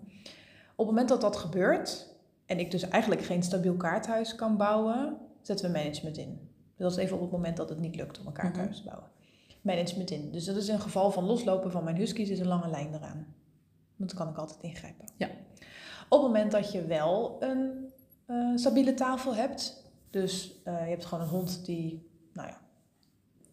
Op 0.75 0.77
het 0.77 0.87
moment 0.87 1.09
dat 1.09 1.21
dat 1.21 1.35
gebeurt, 1.35 2.07
en 2.45 2.59
ik 2.59 2.71
dus 2.71 2.89
eigenlijk 2.89 3.21
geen 3.23 3.43
stabiel 3.43 3.75
kaarthuis 3.75 4.35
kan 4.35 4.57
bouwen, 4.57 5.17
zetten 5.41 5.65
we 5.71 5.77
management 5.77 6.17
in. 6.17 6.49
Dus 6.75 6.77
dat 6.77 6.91
is 6.91 6.97
even 6.97 7.15
op 7.15 7.21
het 7.21 7.31
moment 7.31 7.57
dat 7.57 7.69
het 7.69 7.79
niet 7.79 7.95
lukt 7.95 8.19
om 8.19 8.27
een 8.27 8.33
kaarthuis 8.33 8.77
te 8.77 8.83
bouwen. 8.83 9.07
Management 9.61 10.11
in. 10.11 10.31
Dus 10.31 10.45
dat 10.45 10.55
is 10.55 10.67
een 10.67 10.79
geval 10.79 11.11
van 11.11 11.23
loslopen 11.23 11.71
van 11.71 11.83
mijn 11.83 11.95
huskies, 11.95 12.29
is 12.29 12.39
een 12.39 12.47
lange 12.47 12.69
lijn 12.69 12.93
eraan. 12.93 13.35
Want 13.95 14.09
dan 14.09 14.19
kan 14.19 14.29
ik 14.29 14.37
altijd 14.37 14.61
ingrijpen. 14.61 15.05
Ja. 15.17 15.27
Op 16.09 16.21
het 16.21 16.21
moment 16.21 16.51
dat 16.51 16.71
je 16.71 16.85
wel 16.85 17.37
een 17.43 17.91
eh, 18.25 18.51
stabiele 18.55 18.93
tafel 18.93 19.35
hebt, 19.35 19.91
dus 20.09 20.61
eh, 20.63 20.73
je 20.83 20.89
hebt 20.89 21.05
gewoon 21.05 21.23
een 21.23 21.29
hond 21.29 21.65
die, 21.65 22.09
nou 22.33 22.47
ja, 22.47 22.61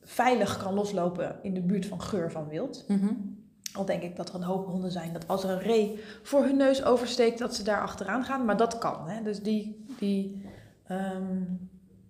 veilig 0.03 0.57
kan 0.62 0.75
loslopen 0.75 1.38
in 1.43 1.55
de 1.55 1.61
buurt 1.62 1.87
van 1.87 2.00
geur 2.00 2.31
van 2.31 2.49
wild. 2.49 2.85
Mhm. 2.88 3.15
Al 3.73 3.85
denk 3.85 4.03
ik 4.03 4.17
dat 4.17 4.29
er 4.29 4.35
een 4.35 4.43
hoop 4.43 4.67
honden 4.67 4.91
zijn 4.91 5.12
dat 5.12 5.29
als 5.29 5.45
er 5.45 5.50
een 5.50 5.61
ree 5.61 6.00
voor 6.23 6.43
hun 6.43 6.57
neus 6.57 6.85
oversteekt, 6.85 7.39
dat 7.39 7.55
ze 7.55 7.62
daar 7.62 7.81
achteraan 7.81 8.25
gaan. 8.25 8.45
Maar 8.45 8.57
dat 8.57 8.79
kan. 8.79 9.09
Hè? 9.09 9.23
Dus 9.23 9.43
die, 9.43 9.85
die 9.99 10.47
ehm, 10.87 11.43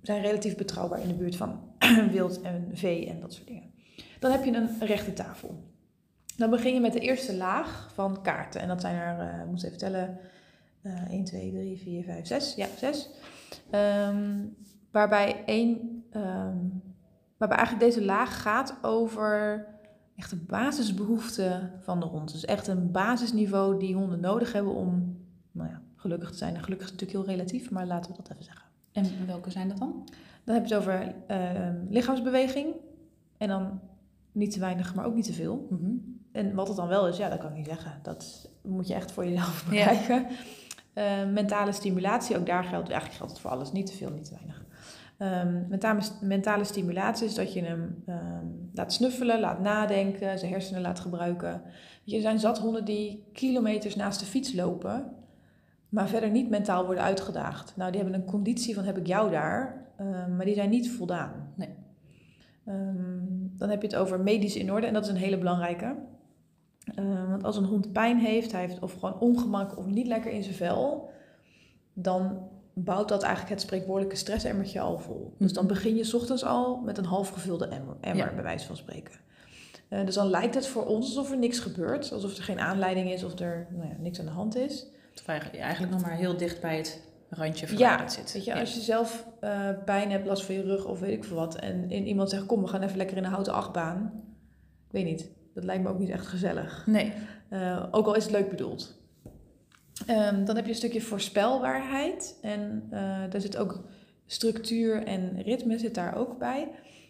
zijn 0.03 0.23
relatief 0.23 0.57
betrouwbaar 0.57 1.01
in 1.01 1.09
de 1.09 1.15
buurt 1.15 1.37
van 1.37 1.61
wild 2.13 2.41
en 2.41 2.71
vee 2.75 3.09
en 3.09 3.21
dat 3.21 3.33
soort 3.33 3.47
dingen. 3.47 3.71
Dan 4.19 4.31
heb 4.31 4.45
je 4.45 4.53
een 4.53 4.79
rechte 4.81 5.13
tafel. 5.13 5.69
Dan 6.37 6.51
begin 6.51 6.75
je 6.75 6.81
met 6.81 6.93
de 6.93 7.01
eerste 7.01 7.37
laag 7.37 7.91
van 7.95 8.23
kaarten. 8.23 8.61
En 8.61 8.69
dat 8.69 8.81
zijn 8.81 8.97
er, 8.97 9.19
eh, 9.19 9.41
ik 9.41 9.47
moet 9.47 9.65
even 9.65 9.79
tellen, 9.79 10.19
eh 10.83 11.11
1, 11.11 11.25
2, 11.25 11.51
3, 11.51 11.79
4, 11.79 12.05
5, 12.05 12.27
6. 12.27 12.55
Ja, 12.55 12.67
6. 12.77 13.11
Ehm, 13.71 14.45
waarbij, 14.91 15.43
één, 15.47 16.05
ehm, 16.11 16.59
waarbij 17.37 17.59
eigenlijk 17.59 17.93
deze 17.93 18.05
laag 18.05 18.43
gaat 18.43 18.79
over 18.83 19.67
echt 20.21 20.31
de 20.31 20.37
basisbehoeften 20.37 21.71
van 21.81 22.01
de 22.01 22.07
hond. 22.07 22.33
Dus 22.33 22.45
echt 22.45 22.67
een 22.67 22.91
basisniveau 22.91 23.79
die 23.79 23.95
honden 23.95 24.21
nodig 24.21 24.53
hebben 24.53 24.75
om 24.75 25.17
nou 25.53 25.69
ja, 25.69 25.81
gelukkig 25.97 26.31
te 26.31 26.37
zijn. 26.37 26.55
En 26.55 26.63
gelukkig 26.63 26.87
is 26.87 26.93
natuurlijk 26.93 27.27
heel 27.27 27.37
relatief, 27.37 27.71
maar 27.71 27.87
laten 27.87 28.11
we 28.11 28.17
dat 28.17 28.31
even 28.33 28.45
zeggen. 28.45 28.65
En 28.93 29.27
welke 29.27 29.51
zijn 29.51 29.69
dat 29.69 29.79
dan? 29.79 30.09
Dan 30.45 30.55
heb 30.55 30.67
je 30.67 30.75
het 30.75 30.83
over 30.83 31.15
ehm, 31.27 31.77
lichaamsbeweging. 31.89 32.75
En 33.37 33.49
dan 33.49 33.81
niet 34.33 34.51
te 34.53 34.61
weinig, 34.61 34.95
maar 34.95 35.05
ook 35.05 35.15
niet 35.15 35.25
te 35.25 35.33
veel. 35.33 35.67
Mhm. 35.71 35.91
En 36.33 36.55
wat 36.55 36.69
het 36.69 36.77
dan 36.77 36.89
wel 36.89 37.09
is, 37.09 37.17
ja, 37.17 37.29
dat 37.29 37.39
kan 37.39 37.51
ik 37.51 37.57
niet 37.57 37.67
zeggen. 37.67 37.93
Dat 38.03 38.51
moet 38.63 38.89
je 38.89 38.95
echt 38.95 39.13
voor 39.13 39.25
jezelf 39.25 39.65
Ja. 39.71 39.85
bekijken. 39.91 40.27
Eh, 40.93 41.27
mentale 41.33 41.73
stimulatie, 41.73 42.39
ook 42.39 42.47
daar 42.47 42.65
geldt, 42.65 42.89
eigenlijk 42.89 43.19
geldt 43.19 43.33
het 43.33 43.41
voor 43.41 43.51
alles. 43.51 43.73
Niet 43.73 43.87
te 43.87 43.93
veel, 43.93 44.11
niet 44.11 44.25
te 44.25 44.35
weinig. 44.35 44.65
Ehm, 45.21 45.69
mentale, 45.69 46.01
mentale 46.21 46.65
stimulatie 46.65 47.27
is 47.27 47.35
dat 47.35 47.53
je 47.53 47.63
hem 47.63 48.03
ehm, 48.07 48.47
laat 48.75 48.93
snuffelen, 48.93 49.41
laat 49.41 49.61
nadenken, 49.61 50.39
zijn 50.39 50.53
hersenen 50.53 50.83
laat 50.83 51.01
gebruiken. 51.01 51.63
Je, 52.05 52.17
er 52.17 52.23
zijn 52.23 52.39
zat 52.39 52.59
honden 52.59 52.85
die 52.85 53.25
kilometers 53.33 53.97
naast 53.97 54.21
de 54.21 54.27
fiets 54.27 54.55
lopen, 54.55 55.13
maar 55.89 56.09
verder 56.09 56.31
niet 56.31 56.51
mentaal 56.51 56.85
worden 56.85 57.05
uitgedaagd. 57.05 57.77
Nou, 57.77 57.91
die 57.91 58.01
hebben 58.01 58.21
een 58.21 58.27
conditie 58.27 58.75
van 58.75 58.85
heb 58.85 58.99
ik 58.99 59.07
jou 59.07 59.31
daar, 59.31 59.87
ehm, 59.97 60.37
maar 60.37 60.45
die 60.45 60.55
zijn 60.55 60.71
niet 60.71 60.91
voldaan. 60.91 61.53
Nee. 61.57 61.75
Dan 63.57 63.71
heb 63.71 63.83
je 63.83 63.89
het 63.89 63.97
over 63.97 64.21
medisch 64.21 64.57
in 64.57 64.73
orde 64.73 64.87
en 64.87 64.93
dat 64.93 65.05
is 65.05 65.11
een 65.11 65.17
hele 65.17 65.39
belangrijke. 65.39 65.97
Want 67.29 67.45
als 67.45 67.57
een 67.57 67.65
hond 67.65 67.93
pijn 67.93 68.19
heeft, 68.19 68.53
hij 68.53 68.61
heeft 68.61 68.79
of 68.79 68.93
gewoon 68.93 69.21
ongemak 69.21 69.79
of 69.79 69.87
niet 69.87 70.07
lekker 70.07 70.33
in 70.33 70.43
zijn 70.43 70.55
vel, 70.55 71.11
dan 71.93 72.50
bouwt 72.75 73.09
dat 73.09 73.23
eigenlijk 73.23 73.53
het 73.53 73.61
spreekwoordelijke 73.61 74.17
stressemmertje 74.17 74.81
al 74.81 74.99
vol. 74.99 75.35
Dus 75.39 75.53
dan 75.53 75.65
Mhm. 75.65 75.73
begin 75.75 75.97
je 75.97 76.05
's 76.05 76.15
ochtends 76.15 76.45
al 76.45 76.77
met 76.77 76.99
een 76.99 77.05
half 77.05 77.29
gevulde 77.29 77.67
emmer, 77.67 77.97
emmer 78.01 78.27
Ja. 78.27 78.33
bij 78.35 78.43
wijze 78.43 78.67
van 78.67 78.77
spreken. 78.77 79.15
Eh, 79.89 80.05
dus 80.05 80.15
dan 80.15 80.27
lijkt 80.31 80.55
het 80.55 80.67
voor 80.67 80.87
ons 80.87 81.07
alsof 81.07 81.31
er 81.31 81.39
niks 81.39 81.59
gebeurt, 81.59 82.13
alsof 82.13 82.37
er 82.37 82.43
geen 82.43 82.61
aanleiding 82.61 83.13
is 83.13 83.25
of 83.25 83.39
er 83.39 83.67
nou 83.71 83.89
ja, 83.89 83.95
niks 83.99 84.19
aan 84.21 84.25
de 84.25 84.31
hand 84.31 84.57
is. 84.57 84.87
Terwijl 85.15 85.41
je 85.53 85.59
eigenlijk 85.59 85.93
nog 85.93 86.03
maar 86.03 86.17
heel 86.17 86.37
dicht 86.37 86.61
bij 86.61 86.77
het 86.77 87.03
randje 87.31 87.67
Ja, 87.67 87.73
verwijderd 87.73 88.13
zit. 88.13 88.33
weet 88.33 88.45
je, 88.45 88.51
Ja. 88.55 88.61
als 88.61 88.75
je 88.75 88.81
zelf 88.81 89.27
eh, 89.41 89.69
pijn 89.85 90.11
hebt, 90.11 90.27
last 90.27 90.45
van 90.45 90.55
je 90.55 90.63
rug 90.63 90.85
of 90.85 91.01
weet 91.01 91.13
ik 91.17 91.25
veel 91.25 91.37
wat, 91.37 91.55
en, 91.55 91.93
iemand 91.93 92.31
zegt: 92.31 92.47
Kom, 92.47 92.61
we 92.63 92.69
gaan 92.69 92.83
even 92.83 92.97
lekker 92.97 93.17
in 93.17 93.25
een 93.25 93.31
houten 93.31 93.53
achtbaan. 93.53 94.13
Ik 94.87 94.93
weet 94.93 95.05
niet, 95.05 95.29
dat 95.55 95.65
lijkt 95.65 95.83
me 95.83 95.89
ook 95.89 95.99
niet 95.99 96.09
echt 96.11 96.27
gezellig. 96.27 96.83
Nee. 96.87 97.13
Eh, 97.49 97.87
ook 97.91 98.07
al 98.07 98.15
is 98.15 98.23
het 98.23 98.33
leuk 98.33 98.49
bedoeld. 98.51 99.00
Ehm, 100.07 100.45
dan 100.45 100.57
heb 100.57 100.65
je 100.65 100.71
een 100.71 100.77
stukje 100.77 101.01
voorspelbaarheid. 101.01 102.39
En 102.43 102.87
eh, 102.91 103.01
daar 103.31 103.41
zit 103.41 103.57
ook 103.57 103.85
structuur 104.27 105.03
en 105.05 105.43
ritme 105.43 105.79
zit 105.79 105.95
daar 105.95 106.17
ook 106.17 106.39
bij. 106.39 106.69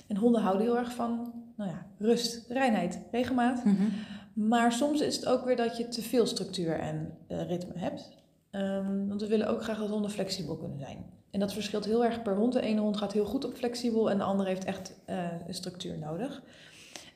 En 0.08 0.16
honden 0.16 0.42
houden 0.42 0.62
heel 0.62 0.78
erg 0.78 0.92
van 0.92 1.32
nou 1.56 1.70
ja, 1.70 1.86
rust, 1.98 2.44
reinheid, 2.48 3.00
regelmaat. 3.10 3.64
Mhm. 3.64 3.84
Maar 4.32 4.72
soms 4.72 5.00
is 5.00 5.16
het 5.16 5.26
ook 5.26 5.44
weer 5.44 5.56
dat 5.56 5.76
je 5.76 5.88
te 5.88 6.02
veel 6.02 6.26
structuur 6.26 6.78
en 6.78 7.18
eh, 7.26 7.48
ritme 7.48 7.78
hebt. 7.78 8.10
Ehm, 8.50 9.06
want 9.06 9.20
we 9.20 9.26
willen 9.26 9.48
ook 9.48 9.62
graag 9.62 9.78
dat 9.78 9.88
honden 9.88 10.10
flexibel 10.10 10.56
kunnen 10.56 10.78
zijn. 10.78 11.04
En 11.30 11.40
dat 11.40 11.52
verschilt 11.52 11.84
heel 11.84 12.04
erg 12.04 12.22
per 12.22 12.36
hond. 12.36 12.52
De 12.52 12.60
ene 12.60 12.80
hond 12.80 12.96
gaat 12.96 13.12
heel 13.12 13.24
goed 13.24 13.44
op 13.44 13.54
flexibel 13.54 14.10
en 14.10 14.18
de 14.18 14.24
andere 14.24 14.48
heeft 14.48 14.64
echt 14.64 14.94
eh, 15.04 15.16
een 15.46 15.54
structuur 15.54 15.98
nodig. 15.98 16.42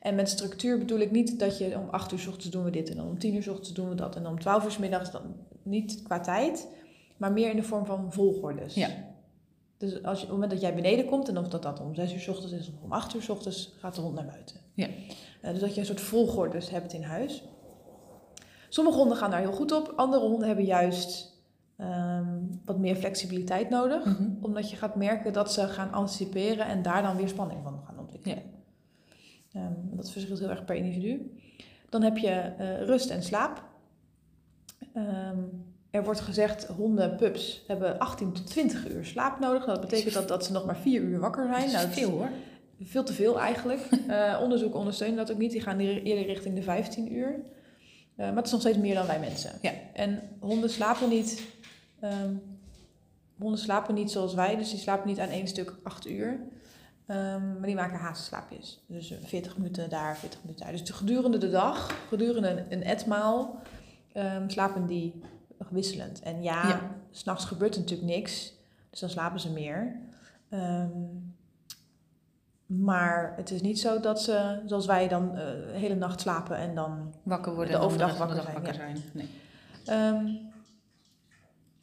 En 0.05 0.15
met 0.15 0.29
structuur 0.29 0.77
bedoel 0.79 0.99
ik 0.99 1.11
niet 1.11 1.39
dat 1.39 1.57
je 1.57 1.77
om 1.79 1.89
8 1.89 2.11
uur 2.11 2.19
's 2.19 2.27
ochtends 2.27 2.49
doen 2.49 2.63
we 2.63 2.69
dit 2.71 2.89
en 2.89 2.95
dan 2.95 3.07
om 3.07 3.19
10 3.19 3.35
uur 3.35 3.43
's 3.43 3.47
ochtends 3.47 3.73
doen 3.73 3.89
we 3.89 3.95
dat 3.95 4.15
en 4.15 4.23
dan 4.23 4.31
om 4.31 4.39
12 4.39 4.63
uur 4.65 4.71
's 4.71 4.77
middags 4.77 5.11
dan 5.11 5.21
niet 5.63 6.01
qua 6.03 6.19
tijd, 6.19 6.67
maar 7.17 7.31
meer 7.31 7.49
in 7.49 7.55
de 7.55 7.63
vorm 7.63 7.85
van 7.85 8.13
volgordes. 8.13 8.73
Ja. 8.73 8.87
Dus 9.77 10.03
als 10.03 10.17
je, 10.19 10.23
op 10.23 10.29
het 10.29 10.29
moment 10.31 10.51
dat 10.51 10.61
jij 10.61 10.75
beneden 10.75 11.05
komt 11.05 11.27
en 11.29 11.37
of 11.37 11.47
dat, 11.47 11.63
dat 11.63 11.79
om 11.79 11.95
6 11.95 12.13
uur 12.13 12.19
's 12.19 12.27
ochtends 12.27 12.53
is 12.53 12.67
of 12.67 12.73
om 12.83 12.91
8 12.91 13.15
uur 13.15 13.21
's 13.21 13.29
ochtends, 13.29 13.73
gaat 13.79 13.95
de 13.95 14.01
hond 14.01 14.15
naar 14.15 14.25
buiten. 14.25 14.55
Ja. 14.73 14.87
Eh, 15.41 15.51
dus 15.51 15.59
dat 15.59 15.73
je 15.73 15.79
een 15.79 15.85
soort 15.85 16.01
volgordes 16.01 16.69
hebt 16.69 16.93
in 16.93 17.03
huis. 17.03 17.43
Sommige 18.69 18.97
honden 18.97 19.17
gaan 19.17 19.31
daar 19.31 19.39
heel 19.39 19.51
goed 19.53 19.71
op, 19.71 19.93
andere 19.95 20.27
honden 20.27 20.47
hebben 20.47 20.65
juist 20.65 21.33
ehm, 21.77 22.39
wat 22.65 22.77
meer 22.77 22.95
flexibiliteit 22.95 23.69
nodig 23.69 24.05
Mhm. 24.05 24.29
omdat 24.41 24.69
je 24.69 24.75
gaat 24.75 24.95
merken 24.95 25.33
dat 25.33 25.51
ze 25.53 25.67
gaan 25.67 25.91
anticiperen 25.91 26.65
en 26.65 26.81
daar 26.81 27.01
dan 27.01 27.15
weer 27.15 27.27
spanning 27.29 27.59
van 27.63 27.81
gaan 27.85 27.99
ontwikkelen. 27.99 28.37
Ehm, 29.55 29.73
dat 29.95 30.11
verschilt 30.11 30.39
heel 30.39 30.49
erg 30.49 30.65
per 30.65 30.75
individu. 30.75 31.37
Dan 31.89 32.01
heb 32.01 32.17
je 32.17 32.29
eh, 32.29 32.81
rust 32.81 33.09
en 33.09 33.23
slaap. 33.23 33.63
Ehm, 34.93 35.39
er 35.89 36.03
wordt 36.03 36.19
gezegd, 36.19 36.65
honden, 36.67 37.15
pups 37.15 37.63
hebben 37.67 37.99
18 37.99 38.31
tot 38.31 38.47
20 38.47 38.89
uur 38.89 39.05
slaap 39.05 39.39
nodig. 39.39 39.65
Dat 39.65 39.81
betekent 39.81 40.13
dat, 40.13 40.27
dat 40.27 40.45
ze 40.45 40.51
nog 40.51 40.65
maar 40.65 40.77
4 40.77 41.01
uur 41.01 41.19
wakker 41.19 41.43
zijn. 41.47 41.59
Dat 41.61 41.65
is 41.67 41.73
Nou, 41.73 41.87
dat 41.87 41.97
is 41.97 42.03
veel 42.03 42.11
hoor. 42.17 42.29
veel 42.81 43.03
te 43.03 43.13
veel 43.13 43.39
eigenlijk. 43.39 43.81
Eh 44.07 44.39
onderzoek 44.41 44.75
ondersteunen 44.75 45.17
dat 45.17 45.31
ook 45.31 45.37
niet. 45.37 45.51
Die 45.51 45.61
gaan 45.61 45.79
eerder 45.79 46.25
richting 46.25 46.55
de 46.55 46.61
15 46.61 47.13
uur. 47.13 47.39
Eh, 48.15 48.25
maar 48.27 48.35
het 48.35 48.45
is 48.45 48.51
nog 48.51 48.61
steeds 48.61 48.77
meer 48.77 48.95
dan 48.95 49.07
wij 49.07 49.19
mensen. 49.19 49.51
Ja. 49.61 49.71
En 49.93 50.21
honden 50.39 50.69
slapen 50.69 51.09
niet. 51.09 51.43
ehm, 51.99 52.33
honden 53.39 53.59
slapen 53.59 53.95
niet 53.95 54.11
zoals 54.11 54.33
wij, 54.33 54.55
dus 54.55 54.69
die 54.69 54.79
slapen 54.79 55.07
niet 55.07 55.19
aan 55.19 55.29
één 55.29 55.47
stuk 55.47 55.73
8 55.83 56.09
uur. 56.09 56.39
Ehm, 57.07 57.53
maar 57.53 57.65
die 57.65 57.75
maken 57.75 57.99
hazenslaapjes. 57.99 58.83
Dus 58.87 59.11
eh, 59.11 59.17
40 59.23 59.57
minuten 59.57 59.89
daar, 59.89 60.17
40 60.17 60.39
minuten 60.43 60.63
daar. 60.65 60.73
Dus 60.73 60.85
de- 60.85 60.93
gedurende 60.93 61.37
de 61.37 61.49
dag, 61.49 61.91
gedurende 62.07 62.65
een, 62.69 62.83
etmaal, 62.83 63.59
ehm, 64.13 64.49
slapen 64.49 64.85
die 64.85 65.21
wisselend. 65.69 66.19
En 66.19 66.43
ja, 66.43 66.67
Ja. 66.67 66.81
s 67.11 67.19
s'nachts 67.19 67.45
gebeurt 67.45 67.75
er 67.75 67.81
natuurlijk 67.81 68.09
niks. 68.09 68.53
Dus 68.89 68.99
dan 68.99 69.09
slapen 69.09 69.39
ze 69.39 69.51
meer. 69.51 69.95
Ehm, 70.49 70.89
maar 72.65 73.33
het 73.35 73.51
is 73.51 73.61
niet 73.61 73.79
zo 73.79 73.99
dat 73.99 74.21
ze, 74.21 74.61
zoals 74.65 74.85
wij, 74.85 75.07
dan 75.07 75.29
eh, 75.29 75.35
de 75.45 75.71
hele 75.73 75.95
nacht 75.95 76.21
slapen 76.21 76.57
en 76.57 76.75
dan 76.75 77.13
Wakker 77.23 77.55
worden 77.55 77.73
De 77.73 77.85
overdag 77.85 78.17
wakker 78.17 78.41
zijn, 78.41 78.53
wakker 78.53 78.73
zijn. 78.73 78.97
Nee. 79.13 79.29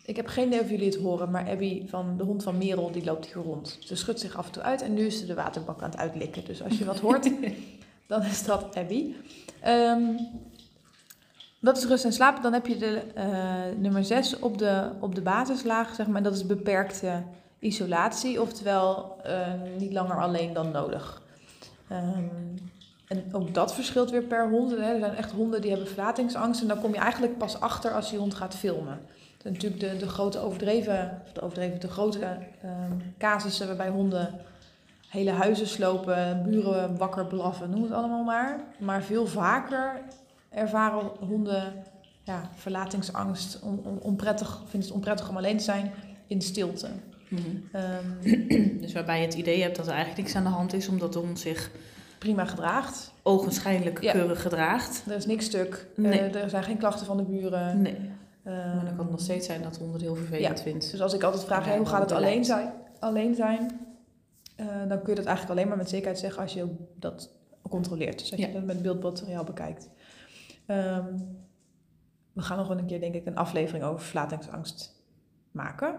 Ik 0.04 0.16
heb 0.16 0.26
geen 0.26 0.46
idee 0.46 0.60
of 0.60 0.70
jullie 0.70 0.86
het 0.86 1.00
horen, 1.00 1.30
maar 1.30 1.48
Abby 1.48 1.88
van 1.88 2.16
de 2.16 2.24
hond 2.24 2.42
van 2.42 2.58
Merel, 2.58 2.90
die 2.90 3.04
loopt 3.04 3.26
hier 3.26 3.42
rond. 3.42 3.78
Ze 3.80 3.96
schudt 3.96 4.20
zich 4.20 4.36
af 4.36 4.46
en 4.46 4.52
toe 4.52 4.62
uit 4.62 4.82
en 4.82 4.94
nu 4.94 5.06
is 5.06 5.18
ze 5.18 5.26
de 5.26 5.34
waterbak 5.34 5.82
aan 5.82 5.90
het 5.90 5.98
uitlikken. 5.98 6.44
Dus 6.44 6.62
als 6.62 6.78
je 6.78 6.84
wat 6.84 7.00
hoort, 7.00 7.30
dan 8.06 8.22
is 8.22 8.44
dat 8.44 8.76
Abby. 8.76 9.14
Ehm, 9.60 10.02
dat 11.60 11.76
is 11.76 11.84
rust 11.84 12.04
en 12.04 12.12
slapen. 12.12 12.42
Dan 12.42 12.52
heb 12.52 12.66
je 12.66 12.76
de 12.76 13.02
eh, 13.14 13.78
nummer 13.78 14.04
6 14.04 14.38
op 14.38 14.58
de, 14.58 14.90
op 15.00 15.14
de 15.14 15.22
basislaag, 15.22 15.94
zeg 15.94 16.06
maar. 16.06 16.16
En 16.16 16.22
dat 16.22 16.34
is 16.34 16.46
beperkte 16.46 17.22
isolatie, 17.58 18.40
oftewel 18.40 19.16
eh, 19.22 19.52
niet 19.78 19.92
langer 19.92 20.20
alleen 20.20 20.52
dan 20.52 20.70
nodig. 20.70 21.22
Ehm, 21.88 22.24
en 23.06 23.24
ook 23.32 23.54
dat 23.54 23.74
verschilt 23.74 24.10
weer 24.10 24.22
per 24.22 24.48
hond. 24.48 24.70
Hè. 24.70 24.76
Er 24.76 24.98
zijn 24.98 25.16
echt 25.16 25.30
honden 25.30 25.60
die 25.60 25.70
hebben 25.70 25.88
verlatingsangst. 25.88 26.60
En 26.60 26.68
dan 26.68 26.80
kom 26.80 26.92
je 26.92 27.00
eigenlijk 27.00 27.38
pas 27.38 27.60
achter 27.60 27.92
als 27.92 28.10
je 28.10 28.16
hond 28.16 28.34
gaat 28.34 28.54
filmen. 28.54 29.00
Natuurlijk 29.44 29.80
de, 29.80 29.96
de 29.96 30.08
grote 30.08 30.38
overdreven, 30.38 31.20
of 31.26 31.32
de 31.32 31.40
overdreven, 31.40 31.80
de 31.80 31.88
grote 31.88 32.18
ehm, 32.62 32.92
casussen 33.18 33.66
waarbij 33.66 33.88
honden 33.88 34.34
hele 35.08 35.30
huizen 35.30 35.66
slopen, 35.66 36.42
buren 36.44 36.96
wakker 36.96 37.26
blaffen, 37.26 37.70
noem 37.70 37.82
het 37.82 37.92
allemaal 37.92 38.24
maar. 38.24 38.60
Maar 38.78 39.02
veel 39.02 39.26
vaker 39.26 40.00
ervaren 40.50 41.10
honden 41.28 41.72
ja, 42.22 42.50
verlatingsangst, 42.54 43.60
on, 43.62 43.80
on- 43.84 44.00
onprettig, 44.00 44.60
vinden 44.66 44.88
het 44.88 44.96
onprettig 44.96 45.28
om 45.28 45.36
alleen 45.36 45.56
te 45.56 45.64
zijn 45.64 45.92
in 46.26 46.40
stilte. 46.42 46.88
Mhm. 47.28 47.40
Ehm, 47.72 48.78
Dus 48.82 48.92
waarbij 48.92 49.20
je 49.20 49.24
het 49.26 49.34
idee 49.34 49.62
hebt 49.62 49.76
dat 49.76 49.86
er 49.86 49.92
eigenlijk 49.92 50.22
niks 50.22 50.36
aan 50.36 50.42
de 50.44 50.48
hand 50.48 50.72
is, 50.72 50.88
omdat 50.88 51.12
de 51.12 51.18
hond 51.18 51.38
zich 51.38 51.70
prima 52.18 52.44
gedraagt. 52.44 53.12
ogenschijnlijk 53.22 54.02
Ja. 54.02 54.12
keurig 54.12 54.42
gedraagt. 54.42 55.02
Er 55.08 55.16
is 55.16 55.26
niks 55.26 55.44
stuk. 55.44 55.86
Nee. 55.96 56.18
Eh, 56.20 56.42
er 56.42 56.50
zijn 56.50 56.62
geen 56.62 56.78
klachten 56.78 57.06
van 57.06 57.16
de 57.16 57.22
buren. 57.22 57.82
Nee. 57.82 58.10
Ehm, 58.44 58.56
Maar 58.74 58.84
dan 58.84 58.94
kan 58.96 58.98
het 59.04 59.10
nog 59.10 59.20
steeds 59.20 59.46
zijn 59.46 59.62
dat 59.62 59.74
de 59.74 59.80
hond 59.80 59.92
het 59.92 60.02
heel 60.02 60.14
vervelend 60.14 60.60
vindt. 60.60 60.90
Dus 60.90 61.00
als 61.00 61.14
ik 61.14 61.22
altijd 61.22 61.44
vraag, 61.44 61.64
hey, 61.64 61.76
hoe 61.76 61.86
gaat 61.86 62.00
het 62.00 62.12
alleen 62.12 62.44
zijn, 62.44 62.72
alleen 62.98 63.34
zijn 63.34 63.80
eh, 64.56 64.66
dan 64.88 65.02
kun 65.02 65.08
je 65.10 65.14
dat 65.14 65.24
eigenlijk 65.24 65.50
alleen 65.50 65.68
maar 65.68 65.76
met 65.76 65.88
zekerheid 65.88 66.18
zeggen 66.18 66.42
als 66.42 66.52
je 66.52 66.66
dat 66.96 67.30
controleert. 67.68 68.18
Dus 68.18 68.30
als 68.30 68.40
Ja. 68.40 68.46
je 68.46 68.52
dat 68.52 68.64
met 68.64 68.82
beeldmateriaal 68.82 69.44
bekijkt. 69.44 69.90
Ehm, 70.66 71.06
we 72.32 72.42
gaan 72.42 72.56
nog 72.58 72.68
wel 72.68 72.78
een 72.78 72.86
keer, 72.86 73.00
denk 73.00 73.14
ik, 73.14 73.26
een 73.26 73.36
aflevering 73.36 73.84
over 73.84 74.04
verlatingsangst 74.04 75.02
maken. 75.50 75.94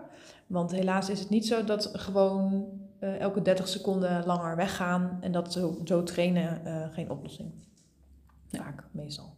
Want 0.48 0.72
helaas 0.72 1.10
is 1.10 1.20
het 1.20 1.30
niet 1.30 1.48
zo 1.48 1.64
dat 1.64 1.90
gewoon 1.94 2.66
eh, 3.00 3.20
elke 3.20 3.42
30 3.42 3.68
seconden 3.68 4.26
langer 4.26 4.56
weggaan 4.56 5.18
en 5.22 5.32
dat 5.32 5.52
zo, 5.54 5.82
zo 5.86 6.04
trainen 6.04 6.66
eh, 6.66 6.94
geen 6.94 7.10
oplossing. 7.10 7.52
Vaak, 8.58 8.84
meestal. 8.92 9.34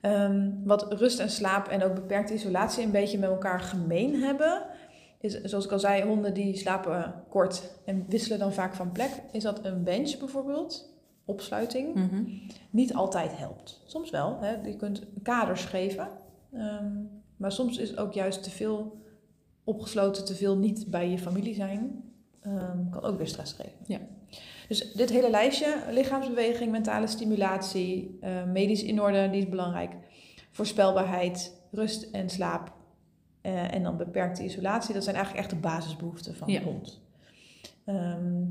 Ehm, 0.00 0.50
wat 0.64 0.92
rust 0.92 1.18
en 1.20 1.30
slaap 1.30 1.68
en 1.68 1.82
ook 1.82 1.94
beperkte 1.94 2.34
isolatie 2.34 2.84
een 2.84 2.90
beetje 2.90 3.18
met 3.18 3.30
elkaar 3.30 3.60
gemeen 3.60 4.14
hebben, 4.22 4.62
is 5.20 5.40
zoals 5.42 5.64
ik 5.64 5.72
al 5.72 5.78
zei, 5.78 6.02
honden 6.02 6.34
die 6.34 6.56
slapen 6.56 7.14
kort 7.28 7.74
en 7.84 8.04
wisselen 8.08 8.38
dan 8.38 8.52
vaak 8.52 8.74
van 8.74 8.92
plek. 8.92 9.10
Is 9.32 9.42
dat 9.42 9.64
een 9.64 9.82
bench 9.84 10.18
bijvoorbeeld, 10.18 10.92
opsluiting, 11.24 11.94
Mhm. 11.94 12.22
niet 12.70 12.94
altijd 12.94 13.36
helpt. 13.36 13.82
Soms 13.86 14.10
wel, 14.10 14.38
hè? 14.40 14.50
je 14.68 14.76
kunt 14.76 15.02
kaders 15.22 15.64
geven, 15.64 16.08
ehm, 16.52 16.92
maar 17.36 17.52
soms 17.52 17.78
is 17.78 17.96
ook 17.96 18.12
juist 18.12 18.42
te 18.42 18.50
veel 18.50 19.02
opgesloten, 19.64 20.24
te 20.24 20.34
veel 20.34 20.56
niet 20.56 20.86
bij 20.90 21.10
je 21.10 21.18
familie 21.18 21.54
zijn, 21.54 22.02
ehm, 22.40 22.90
kan 22.90 23.02
ook 23.02 23.16
weer 23.16 23.26
stress 23.26 23.52
geven. 23.52 23.78
Ja. 23.86 23.98
Dus 24.68 24.92
dit 24.92 25.10
hele 25.10 25.30
lijstje, 25.30 25.76
lichaamsbeweging, 25.90 26.70
mentale 26.70 27.06
stimulatie, 27.06 28.18
eh, 28.20 28.44
medisch 28.44 28.82
in 28.82 29.00
orde, 29.00 29.30
die 29.30 29.40
is 29.42 29.48
belangrijk. 29.48 29.92
Voorspelbaarheid, 30.50 31.62
rust 31.70 32.02
en 32.10 32.28
slaap 32.30 32.72
eh, 33.40 33.74
en 33.74 33.82
dan 33.82 33.96
beperkte 33.96 34.44
isolatie, 34.44 34.94
dat 34.94 35.04
zijn 35.04 35.16
eigenlijk 35.16 35.44
echt 35.44 35.54
de 35.54 35.60
basisbehoeften 35.68 36.34
van 36.34 36.48
Ja. 36.48 36.58
de 36.58 36.64
hond. 36.64 37.00
Ehm, 37.84 38.42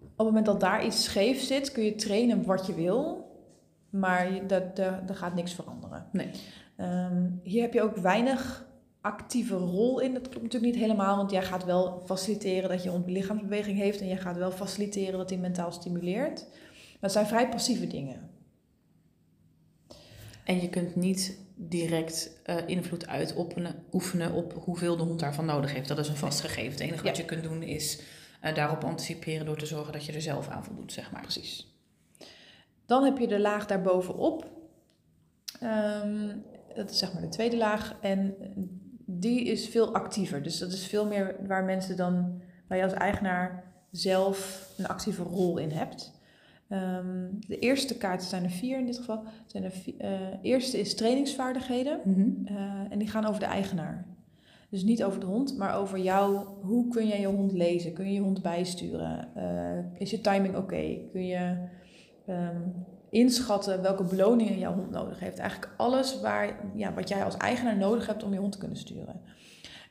op 0.00 0.20
het 0.20 0.26
moment 0.26 0.46
dat 0.46 0.60
daar 0.60 0.84
iets 0.86 1.04
scheef 1.04 1.40
zit, 1.40 1.72
kun 1.72 1.84
je 1.84 1.94
trainen 1.94 2.44
wat 2.44 2.66
je 2.66 2.74
wil, 2.74 3.28
maar 3.90 4.46
dat, 4.46 4.76
daar, 4.76 5.06
daar 5.06 5.16
gaat 5.16 5.34
niks 5.34 5.52
veranderen. 5.54 6.06
Nee. 6.12 6.30
Ehm, 6.76 7.30
hier 7.42 7.62
heb 7.62 7.72
je 7.72 7.82
ook 7.82 7.96
weinig 7.96 8.66
actieve 9.04 9.56
rol 9.56 10.00
in. 10.00 10.14
Dat 10.14 10.28
klopt 10.28 10.42
natuurlijk 10.42 10.72
niet 10.72 10.82
helemaal, 10.82 11.16
want 11.16 11.30
jij 11.30 11.42
gaat 11.42 11.64
wel 11.64 12.02
faciliteren 12.04 12.68
dat 12.68 12.82
je 12.82 12.88
hond 12.88 13.10
lichaamsbeweging 13.10 13.78
heeft 13.78 14.00
en 14.00 14.06
jij 14.06 14.16
gaat 14.16 14.36
wel 14.36 14.50
faciliteren 14.50 15.18
dat 15.18 15.30
hij 15.30 15.38
mentaal 15.38 15.72
stimuleert. 15.72 16.46
Maar 16.50 17.00
het 17.00 17.12
zijn 17.12 17.26
vrij 17.26 17.48
passieve 17.48 17.86
dingen. 17.86 18.30
En 20.44 20.60
je 20.60 20.68
kunt 20.68 20.96
niet 20.96 21.38
direct 21.54 22.40
eh, 22.42 22.56
invloed 22.66 23.06
uitoefenen 23.06 23.84
oefenen 23.92 24.32
op 24.32 24.52
hoeveel 24.52 24.96
de 24.96 25.02
hond 25.02 25.20
daarvan 25.20 25.44
nodig 25.44 25.72
heeft. 25.72 25.88
Dat 25.88 25.98
is 25.98 26.08
een 26.08 26.16
vast 26.16 26.40
gegeven. 26.40 26.70
Het 26.70 26.80
enige 26.80 27.04
wat 27.04 27.16
je 27.16 27.24
kunt 27.24 27.42
doen 27.42 27.62
is 27.62 28.02
eh, 28.40 28.54
daarop 28.54 28.84
anticiperen 28.84 29.46
door 29.46 29.58
te 29.58 29.66
zorgen 29.66 29.92
dat 29.92 30.04
je 30.04 30.12
er 30.12 30.22
zelf 30.22 30.48
aan 30.48 30.64
voldoet, 30.64 30.92
zeg 30.92 31.12
maar. 31.12 31.22
Precies. 31.22 31.78
Dan 32.86 33.04
heb 33.04 33.18
je 33.18 33.28
de 33.28 33.40
laag 33.40 33.66
daarbovenop. 33.66 34.50
Ehm 35.60 36.28
dat 36.74 36.90
is 36.90 36.98
zeg 36.98 37.12
maar 37.12 37.22
de 37.22 37.28
tweede 37.28 37.56
laag. 37.56 37.94
En 38.00 38.34
die 39.06 39.44
is 39.44 39.68
veel 39.68 39.94
actiever. 39.94 40.42
Dus 40.42 40.58
dat 40.58 40.72
is 40.72 40.86
veel 40.86 41.06
meer 41.06 41.36
waar 41.46 41.64
mensen 41.64 41.96
dan, 41.96 42.40
waar 42.68 42.78
je 42.78 42.84
als 42.84 42.92
eigenaar 42.92 43.64
zelf 43.90 44.68
een 44.76 44.86
actieve 44.86 45.22
rol 45.22 45.58
in 45.58 45.70
hebt. 45.70 46.12
Ehm, 46.68 47.28
de 47.46 47.58
eerste 47.58 47.96
kaarten 47.96 48.26
zijn 48.26 48.44
er 48.44 48.50
vier 48.50 48.78
in 48.78 48.86
dit 48.86 48.98
geval. 48.98 49.22
Zijn 49.46 49.64
er 49.64 49.70
vier, 49.70 49.94
eh, 49.98 50.10
eerste 50.42 50.78
is 50.78 50.94
trainingsvaardigheden. 50.94 52.00
Mhm. 52.04 52.30
eh, 52.44 52.80
en 52.90 52.98
die 52.98 53.08
gaan 53.08 53.26
over 53.26 53.40
de 53.40 53.46
eigenaar. 53.46 54.06
Dus 54.70 54.84
niet 54.84 55.04
over 55.04 55.20
de 55.20 55.26
hond, 55.26 55.56
maar 55.56 55.76
over 55.76 55.98
jou. 55.98 56.46
Hoe 56.62 56.88
kun 56.88 57.06
je 57.06 57.20
je 57.20 57.26
hond 57.26 57.52
lezen? 57.52 57.92
Kun 57.92 58.06
je 58.06 58.12
je 58.12 58.20
hond 58.20 58.42
bijsturen? 58.42 59.34
Eh, 59.34 60.00
is 60.00 60.10
je 60.10 60.20
timing 60.20 60.56
oké? 60.56 60.98
Kun 61.12 61.26
je 61.26 61.56
ehm, 62.26 62.60
inschatten 63.14 63.82
welke 63.82 64.04
beloningen 64.04 64.58
jouw 64.58 64.74
hond 64.74 64.90
nodig 64.90 65.20
heeft? 65.20 65.38
Eigenlijk 65.38 65.72
alles 65.76 66.20
waar, 66.20 66.56
ja, 66.74 66.94
wat 66.94 67.08
jij 67.08 67.24
als 67.24 67.36
eigenaar 67.36 67.76
nodig 67.76 68.06
hebt 68.06 68.22
om 68.22 68.32
je 68.32 68.38
hond 68.38 68.52
te 68.52 68.58
kunnen 68.58 68.78
sturen. 68.78 69.20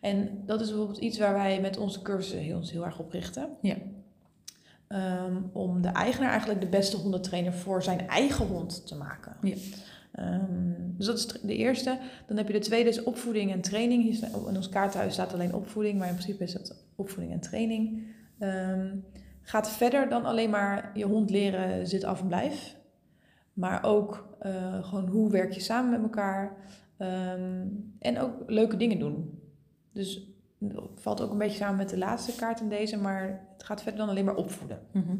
En 0.01 0.43
dat 0.45 0.61
is 0.61 0.67
bijvoorbeeld 0.67 0.97
iets 0.97 1.17
waar 1.17 1.33
wij 1.33 1.61
met 1.61 1.77
onze 1.77 2.01
cursussen 2.01 2.39
heel, 2.39 2.57
ons 2.57 2.71
heel 2.71 2.85
erg 2.85 2.99
op 2.99 3.11
richten. 3.11 3.49
Ja. 3.61 3.75
Ehm, 4.87 5.35
om 5.51 5.81
de 5.81 5.87
eigenaar 5.87 6.29
eigenlijk 6.29 6.61
de 6.61 6.67
beste 6.67 6.97
hondentrainer 6.97 7.53
voor 7.53 7.83
zijn 7.83 8.07
eigen 8.07 8.47
hond 8.47 8.87
te 8.87 8.95
maken. 8.95 9.35
Ja. 9.41 9.55
Ehm, 10.11 10.71
dus 10.97 11.05
dat 11.05 11.17
is 11.17 11.25
de 11.25 11.55
eerste. 11.55 11.97
Dan 12.27 12.37
heb 12.37 12.47
je 12.47 12.53
de 12.53 12.59
tweede 12.59 12.89
is 12.89 13.03
opvoeding 13.03 13.51
en 13.51 13.61
training. 13.61 14.03
Hier 14.03 14.13
staat, 14.13 14.35
in 14.47 14.55
ons 14.55 14.69
kaartenhuis 14.69 15.13
staat 15.13 15.33
alleen 15.33 15.53
opvoeding, 15.53 15.99
maar 15.99 16.07
in 16.07 16.15
principe 16.15 16.43
is 16.43 16.53
dat 16.53 16.75
opvoeding 16.95 17.33
en 17.33 17.39
training. 17.39 18.03
Ehm, 18.39 18.95
gaat 19.41 19.69
verder 19.69 20.09
dan 20.09 20.25
alleen 20.25 20.49
maar 20.49 20.91
je 20.93 21.05
hond 21.05 21.29
leren 21.29 21.87
zit 21.87 22.03
af 22.03 22.21
en 22.21 22.27
blijf. 22.27 22.75
Maar 23.53 23.83
ook 23.83 24.27
eh, 24.39 24.83
gewoon 24.83 25.07
hoe 25.07 25.31
werk 25.31 25.51
je 25.51 25.59
samen 25.59 25.91
met 25.91 26.01
elkaar. 26.01 26.55
Ehm, 26.97 27.67
en 27.99 28.19
ook 28.19 28.33
leuke 28.47 28.77
dingen 28.77 28.99
doen. 28.99 29.39
Dus 29.91 30.27
valt 30.95 31.21
ook 31.21 31.31
een 31.31 31.37
beetje 31.37 31.57
samen 31.57 31.77
met 31.77 31.89
de 31.89 31.97
laatste 31.97 32.35
kaart 32.35 32.59
in 32.59 32.69
deze, 32.69 32.97
maar 32.97 33.47
het 33.53 33.63
gaat 33.63 33.81
verder 33.81 33.99
dan 33.99 34.09
alleen 34.09 34.25
maar 34.25 34.35
opvoeden. 34.35 34.79
Mhm. 34.91 35.15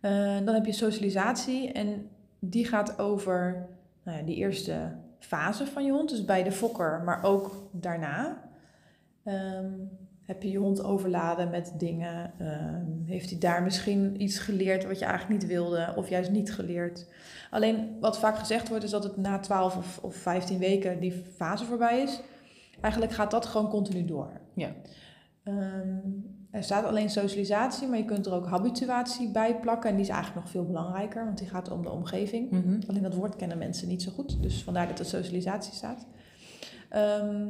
Eh, 0.00 0.36
dan 0.44 0.54
heb 0.54 0.66
je 0.66 0.72
socialisatie 0.72 1.72
en 1.72 2.08
die 2.38 2.66
gaat 2.66 2.98
over 2.98 3.68
nou 4.02 4.18
ja, 4.18 4.24
die 4.24 4.36
eerste 4.36 4.92
fase 5.18 5.66
van 5.66 5.84
je 5.84 5.92
hond, 5.92 6.08
dus 6.10 6.24
bij 6.24 6.42
de 6.42 6.52
fokker, 6.52 7.02
maar 7.04 7.24
ook 7.24 7.68
daarna. 7.72 8.50
Ehm, 9.22 9.72
heb 10.30 10.42
je 10.42 10.50
je 10.50 10.58
hond 10.58 10.82
overladen 10.82 11.50
met 11.50 11.72
dingen? 11.76 12.32
Ehm, 12.38 13.04
heeft 13.04 13.30
hij 13.30 13.38
daar 13.38 13.62
misschien 13.62 14.22
iets 14.22 14.38
geleerd 14.38 14.86
wat 14.86 14.98
je 14.98 15.04
eigenlijk 15.04 15.40
niet 15.40 15.50
wilde, 15.50 15.92
of 15.96 16.08
juist 16.08 16.30
niet 16.30 16.52
geleerd? 16.52 17.06
Alleen 17.50 17.96
wat 18.00 18.18
vaak 18.18 18.38
gezegd 18.38 18.68
wordt, 18.68 18.84
is 18.84 18.90
dat 18.90 19.04
het 19.04 19.16
na 19.16 19.38
12 19.38 19.76
of, 19.76 19.98
of 20.02 20.14
15 20.14 20.58
weken 20.58 21.00
die 21.00 21.24
fase 21.36 21.64
voorbij 21.64 22.02
is. 22.02 22.20
Eigenlijk 22.80 23.12
gaat 23.12 23.30
dat 23.30 23.46
gewoon 23.46 23.68
continu 23.68 24.04
door. 24.04 24.40
Ja. 24.54 24.70
Ehm, 25.42 25.98
er 26.50 26.62
staat 26.62 26.84
alleen 26.84 27.10
socialisatie, 27.10 27.88
maar 27.88 27.98
je 27.98 28.04
kunt 28.04 28.26
er 28.26 28.34
ook 28.34 28.46
habituatie 28.46 29.30
bij 29.30 29.60
plakken. 29.60 29.90
En 29.90 29.96
die 29.96 30.04
is 30.04 30.10
eigenlijk 30.10 30.40
nog 30.40 30.50
veel 30.50 30.66
belangrijker, 30.66 31.24
want 31.24 31.38
die 31.38 31.48
gaat 31.48 31.70
om 31.70 31.82
de 31.82 31.90
omgeving. 31.90 32.50
Mhm. 32.50 32.80
Alleen 32.88 33.02
dat 33.02 33.14
woord 33.14 33.36
kennen 33.36 33.58
mensen 33.58 33.88
niet 33.88 34.02
zo 34.02 34.10
goed, 34.10 34.42
dus 34.42 34.62
vandaar 34.62 34.88
dat 34.88 34.98
er 34.98 35.04
socialisatie 35.04 35.74
staat. 35.74 36.06
Ehm, 36.88 37.46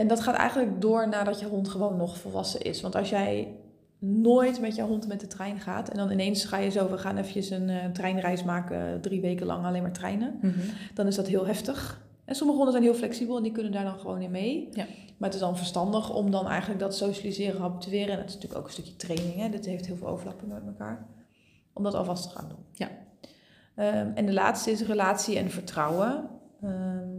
en 0.00 0.06
dat 0.08 0.20
gaat 0.20 0.34
eigenlijk 0.34 0.80
door 0.80 1.08
nadat 1.08 1.40
je 1.40 1.46
hond 1.46 1.68
gewoon 1.68 1.96
nog 1.96 2.18
volwassen 2.18 2.60
is. 2.62 2.80
Want 2.80 2.96
als 2.96 3.10
jij 3.10 3.54
nooit 3.98 4.60
met 4.60 4.74
je 4.76 4.82
hond 4.82 5.08
met 5.08 5.20
de 5.20 5.26
trein 5.26 5.60
gaat 5.60 5.88
en 5.88 5.96
dan 5.96 6.10
ineens 6.10 6.44
ga 6.44 6.56
je 6.58 6.70
zo, 6.70 6.90
we 6.90 6.98
gaan 6.98 7.16
eventjes 7.16 7.50
een 7.50 7.68
eh, 7.68 7.84
treinreis 7.92 8.44
maken, 8.44 9.00
drie 9.00 9.20
weken 9.20 9.46
lang 9.46 9.64
alleen 9.64 9.82
maar 9.82 9.92
treinen, 9.92 10.38
Mhm. 10.42 10.58
dan 10.94 11.06
is 11.06 11.14
dat 11.16 11.26
heel 11.26 11.46
heftig. 11.46 12.00
En 12.24 12.34
sommige 12.34 12.56
honden 12.58 12.76
zijn 12.80 12.90
heel 12.90 12.98
flexibel 13.00 13.36
en 13.36 13.42
die 13.42 13.52
kunnen 13.52 13.72
daar 13.72 13.84
dan 13.84 13.98
gewoon 13.98 14.20
in 14.22 14.30
mee. 14.30 14.68
Ja. 14.72 14.84
Maar 15.16 15.28
het 15.28 15.34
is 15.34 15.44
dan 15.44 15.56
verstandig 15.56 16.14
om 16.14 16.30
dan 16.30 16.46
eigenlijk 16.48 16.80
dat 16.80 16.96
socialiseren, 16.96 17.60
habitueren, 17.60 18.10
en 18.12 18.16
dat 18.18 18.28
is 18.28 18.34
natuurlijk 18.34 18.60
ook 18.60 18.66
een 18.66 18.72
stukje 18.72 18.96
training, 18.96 19.34
hè? 19.36 19.48
dit 19.48 19.66
heeft 19.66 19.86
heel 19.86 19.96
veel 19.96 20.08
overlappingen 20.08 20.54
met 20.54 20.66
elkaar, 20.66 21.06
om 21.72 21.82
dat 21.82 21.94
alvast 21.94 22.22
te 22.22 22.36
gaan 22.38 22.48
doen. 22.48 22.64
Ja. 22.72 22.88
Ehm, 23.74 24.10
en 24.14 24.26
de 24.26 24.32
laatste 24.32 24.70
is 24.70 24.82
relatie 24.82 25.36
en 25.38 25.50
vertrouwen. 25.50 26.28
Ehm, 26.62 27.09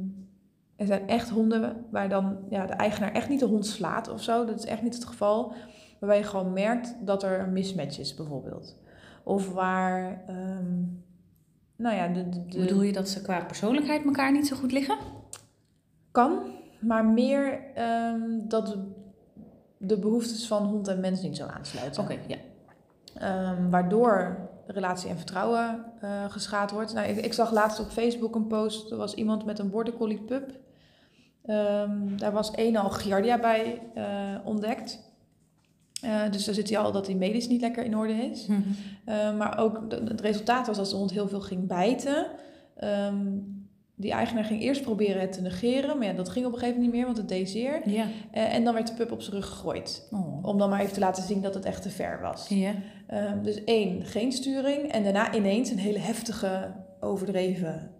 er 0.81 0.87
zijn 0.87 1.07
echt 1.07 1.29
honden 1.29 1.85
waar 1.91 2.09
dan 2.09 2.37
ja, 2.49 2.65
de 2.65 2.73
eigenaar 2.73 3.11
echt 3.11 3.29
niet 3.29 3.39
de 3.39 3.45
hond 3.45 3.65
slaat 3.65 4.07
of 4.09 4.23
zo. 4.23 4.45
Dat 4.45 4.59
is 4.59 4.65
echt 4.65 4.81
niet 4.81 4.93
het 4.95 5.05
geval. 5.05 5.53
Waarbij 5.99 6.17
je 6.19 6.23
gewoon 6.25 6.53
merkt 6.53 6.95
dat 7.05 7.23
er 7.23 7.39
een 7.39 7.53
mismatch 7.53 7.99
is, 7.99 8.15
bijvoorbeeld. 8.15 8.77
Of 9.23 9.53
waar, 9.53 10.23
ehm, 10.27 10.79
nou 11.75 11.95
ja, 11.95 12.07
de, 12.07 12.29
de, 12.29 12.45
de- 12.45 12.59
Bedoel 12.59 12.81
je 12.81 12.93
dat 12.93 13.09
ze 13.09 13.21
qua 13.21 13.43
persoonlijkheid 13.45 14.05
elkaar 14.05 14.31
niet 14.31 14.47
zo 14.47 14.55
goed 14.55 14.71
liggen? 14.71 14.97
kan, 16.11 16.39
maar 16.79 17.05
meer 17.05 17.59
ehm, 17.75 18.21
dat 18.47 18.65
de, 18.67 18.91
de 19.77 19.99
behoeftes 19.99 20.47
van 20.47 20.63
hond 20.65 20.87
en 20.87 20.99
mens 20.99 21.21
niet 21.21 21.37
zo 21.37 21.45
aansluiten. 21.45 22.03
Oké, 22.03 22.17
ja. 22.27 22.37
Ehm, 23.15 23.69
waardoor 23.69 24.37
relatie 24.65 25.09
en 25.09 25.17
vertrouwen 25.17 25.83
eh, 26.01 26.25
geschaad 26.29 26.71
wordt. 26.71 26.93
Nou, 26.93 27.07
ik, 27.07 27.17
ik 27.25 27.33
zag 27.33 27.51
laatst 27.51 27.79
op 27.79 27.89
Facebook 27.89 28.35
een 28.35 28.47
post. 28.47 28.91
Er 28.91 28.97
was 28.97 29.13
iemand 29.13 29.45
met 29.45 29.59
een 29.59 29.69
border 29.69 29.93
collie 29.93 30.21
pup. 30.21 30.59
Ehm, 31.45 32.17
daar 32.17 32.31
was 32.31 32.51
één 32.51 32.75
al 32.75 32.89
Giardia 32.89 33.39
bij 33.39 33.81
eh, 33.93 34.03
ontdekt. 34.43 35.09
Eh, 36.01 36.21
dus 36.31 36.45
daar 36.45 36.55
zit 36.55 36.69
hij 36.69 36.77
al 36.77 36.91
dat 36.91 37.05
hij 37.07 37.15
medisch 37.15 37.47
niet 37.47 37.61
lekker 37.61 37.83
in 37.83 37.97
orde 37.97 38.13
is. 38.13 38.45
Mhm. 38.47 38.61
Eh, 39.05 39.37
maar 39.37 39.57
ook 39.57 39.89
de- 39.89 40.01
het 40.07 40.21
resultaat 40.21 40.67
was 40.67 40.77
als 40.77 40.89
de 40.89 40.95
hond 40.95 41.11
heel 41.11 41.27
veel 41.27 41.41
ging 41.41 41.67
bijten. 41.67 42.27
Ehm, 42.75 43.25
die 43.95 44.11
eigenaar 44.11 44.43
ging 44.43 44.61
eerst 44.61 44.81
proberen 44.81 45.21
het 45.21 45.31
te 45.31 45.41
negeren. 45.41 45.97
Maar 45.97 46.07
ja, 46.07 46.13
dat 46.13 46.29
ging 46.29 46.45
op 46.45 46.51
een 46.53 46.57
gegeven 46.59 46.81
moment 46.81 46.93
niet 46.93 47.01
meer, 47.05 47.13
want 47.13 47.17
het 47.29 47.37
deed 47.37 47.49
zeer. 47.49 47.89
Ja. 47.89 48.05
Eh, 48.31 48.53
en 48.55 48.63
dan 48.63 48.73
werd 48.73 48.87
de 48.87 48.93
pup 48.93 49.11
op 49.11 49.21
zijn 49.21 49.35
rug 49.35 49.47
gegooid. 49.47 50.07
Oh. 50.11 50.45
Om 50.45 50.57
dan 50.57 50.69
maar 50.69 50.79
even 50.81 50.93
te 50.93 50.99
laten 50.99 51.23
zien 51.23 51.41
dat 51.41 51.53
het 51.53 51.65
echt 51.65 51.81
te 51.81 51.89
ver 51.89 52.19
was. 52.21 52.47
Ja. 52.47 52.71
Ehm, 53.07 53.43
dus 53.43 53.63
één, 53.63 54.05
geen 54.05 54.31
sturing. 54.31 54.91
En 54.91 55.03
daarna 55.03 55.33
ineens 55.33 55.69
een 55.71 55.77
hele 55.79 55.99
heftige, 55.99 56.71
overdreven 56.99 57.91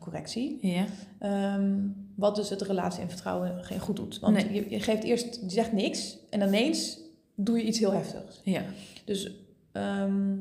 correctie. 0.00 0.58
Ja. 0.60 0.84
Ehm, 1.18 1.76
wat 2.18 2.36
dus 2.36 2.50
het 2.50 2.62
relatie 2.62 3.02
en 3.02 3.08
vertrouwen 3.08 3.64
geen 3.64 3.80
goed 3.80 3.96
doet. 3.96 4.18
Want 4.18 4.34
Nee. 4.34 4.52
je, 4.54 4.70
je 4.70 4.80
geeft 4.80 5.02
eerst, 5.02 5.34
je 5.42 5.50
zegt 5.50 5.72
niks. 5.72 6.16
En 6.30 6.40
ineens 6.40 6.98
doe 7.34 7.56
je 7.56 7.62
iets 7.64 7.78
heel 7.78 7.92
heftigs. 7.92 8.40
Ja. 8.44 8.62
Dus 9.04 9.30
ehm, 9.72 10.34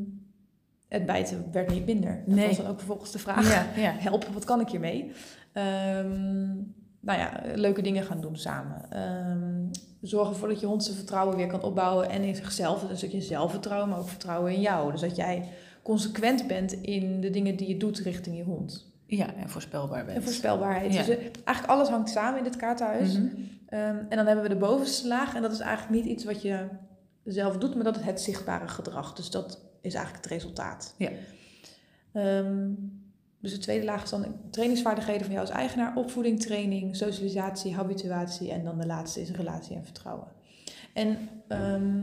het 0.87 1.05
bijten 1.05 1.45
werd 1.51 1.71
niet 1.73 1.85
minder. 1.85 2.23
Dat 2.25 2.35
Nee. 2.35 2.47
was 2.47 2.57
dan 2.57 2.67
ook 2.67 2.77
vervolgens 2.77 3.11
de 3.11 3.19
vraag. 3.19 3.49
Ja. 3.49 3.81
Ja. 3.81 3.95
Help, 4.09 4.25
wat 4.33 4.43
kan 4.45 4.59
ik 4.59 4.69
hiermee? 4.69 5.11
Ehm 5.53 6.55
nou 6.99 7.19
ja, 7.19 7.41
leuke 7.55 7.81
dingen 7.81 8.03
gaan 8.03 8.21
doen 8.21 8.37
samen. 8.37 8.91
Ehm 8.91 9.65
zorg 10.01 10.29
ervoor 10.29 10.47
dat 10.47 10.59
je 10.59 10.65
hond 10.65 10.83
zijn 10.83 10.95
vertrouwen 10.95 11.35
weer 11.37 11.47
kan 11.47 11.61
opbouwen. 11.61 12.09
En 12.09 12.21
in 12.21 12.35
zichzelf, 12.35 12.87
dus 12.87 12.99
dat 13.01 13.11
je 13.11 13.21
zelfvertrouwen, 13.21 13.89
maar 13.89 13.99
ook 13.99 14.07
vertrouwen 14.09 14.53
in 14.53 14.61
jou. 14.61 14.91
Dus 14.91 15.01
dat 15.01 15.15
jij 15.15 15.49
consequent 15.83 16.47
bent 16.47 16.71
in 16.73 17.21
de 17.21 17.29
dingen 17.29 17.55
die 17.55 17.67
je 17.67 17.77
doet 17.77 17.99
richting 17.99 18.37
je 18.37 18.43
hond. 18.43 18.86
Ja, 19.07 19.33
en 19.33 19.49
voorspelbaar 19.49 20.05
bent. 20.05 20.17
En 20.17 20.23
voorspelbaarheid. 20.23 20.93
Ja. 20.93 21.03
Dus 21.03 21.15
eh, 21.15 21.23
eigenlijk 21.23 21.67
alles 21.67 21.89
hangt 21.89 22.09
samen 22.09 22.37
in 22.37 22.43
dit 22.43 22.55
kaartenhuis. 22.55 23.17
Mhm. 23.17 23.25
Ehm, 23.67 23.97
en 24.09 24.17
dan 24.17 24.25
hebben 24.25 24.43
we 24.43 24.49
de 24.49 24.55
bovenste 24.55 25.07
laag. 25.07 25.35
En 25.35 25.41
dat 25.41 25.51
is 25.51 25.59
eigenlijk 25.59 26.03
niet 26.03 26.13
iets 26.13 26.23
wat 26.23 26.41
je 26.41 26.67
zelf 27.23 27.57
doet, 27.57 27.75
maar 27.75 27.83
dat 27.83 27.97
is 27.97 28.05
het 28.05 28.21
zichtbare 28.21 28.67
gedrag. 28.67 29.13
Dus 29.13 29.29
dat 29.29 29.59
is 29.81 29.93
eigenlijk 29.93 30.23
het 30.23 30.33
resultaat. 30.33 30.93
Ja. 30.97 31.09
Ehm, 32.13 32.69
dus 33.39 33.51
de 33.51 33.57
tweede 33.57 33.85
laag 33.85 34.03
is 34.03 34.09
dan 34.09 34.35
trainingsvaardigheden 34.51 35.21
van 35.21 35.33
jou 35.33 35.47
als 35.47 35.55
eigenaar, 35.55 35.95
opvoeding, 35.95 36.39
training, 36.39 36.95
socialisatie, 36.95 37.75
habituatie. 37.75 38.51
En 38.51 38.63
dan 38.63 38.79
de 38.79 38.85
laatste 38.85 39.21
is 39.21 39.31
relatie 39.31 39.75
en 39.75 39.83
vertrouwen. 39.83 40.27
En 40.93 41.17
ehm, 41.47 42.01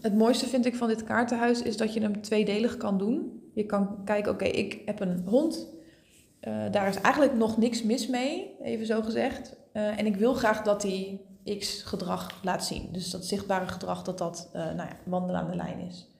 het 0.00 0.14
mooiste 0.14 0.46
vind 0.46 0.66
ik 0.66 0.76
van 0.76 0.88
dit 0.88 1.04
kaartenhuis 1.04 1.62
is 1.62 1.76
dat 1.76 1.94
je 1.94 2.00
hem 2.00 2.22
tweedelig 2.22 2.76
kan 2.76 2.98
doen. 2.98 3.40
Je 3.56 3.66
kan 3.66 4.04
kijken, 4.04 4.32
oké, 4.32 4.44
ik 4.44 4.82
heb 4.84 5.00
een 5.00 5.22
hond. 5.26 5.66
Eh, 6.40 6.64
daar 6.70 6.88
is 6.88 7.00
eigenlijk 7.00 7.34
nog 7.34 7.56
niks 7.56 7.82
mis 7.82 8.06
mee, 8.08 8.56
even 8.62 8.86
zo 8.86 9.02
gezegd. 9.02 9.56
Eh, 9.72 9.98
en 9.98 10.06
ik 10.06 10.16
wil 10.16 10.34
graag 10.34 10.62
dat 10.62 10.82
hij 10.82 11.20
X 11.58 11.82
gedrag 11.82 12.40
laat 12.42 12.64
zien. 12.64 12.88
Dus 12.92 13.10
dat 13.10 13.24
zichtbare 13.24 13.66
gedrag, 13.66 14.02
dat 14.02 14.18
dat 14.18 14.50
eh, 14.52 14.64
nou 14.64 14.76
ja, 14.88 14.96
wandelen 15.04 15.40
aan 15.40 15.50
de 15.50 15.56
lijn 15.56 15.78
is. 15.78 16.10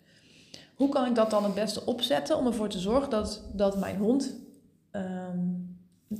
Hoe 0.74 0.88
kan 0.88 1.06
ik 1.06 1.14
dat 1.14 1.30
dan 1.30 1.44
het 1.44 1.54
beste 1.54 1.86
opzetten 1.86 2.36
om 2.36 2.46
ervoor 2.46 2.68
te 2.68 2.78
zorgen 2.78 3.10
dat, 3.10 3.42
dat 3.52 3.78
mijn 3.78 3.96
hond 3.96 4.34
ehm, 4.90 5.38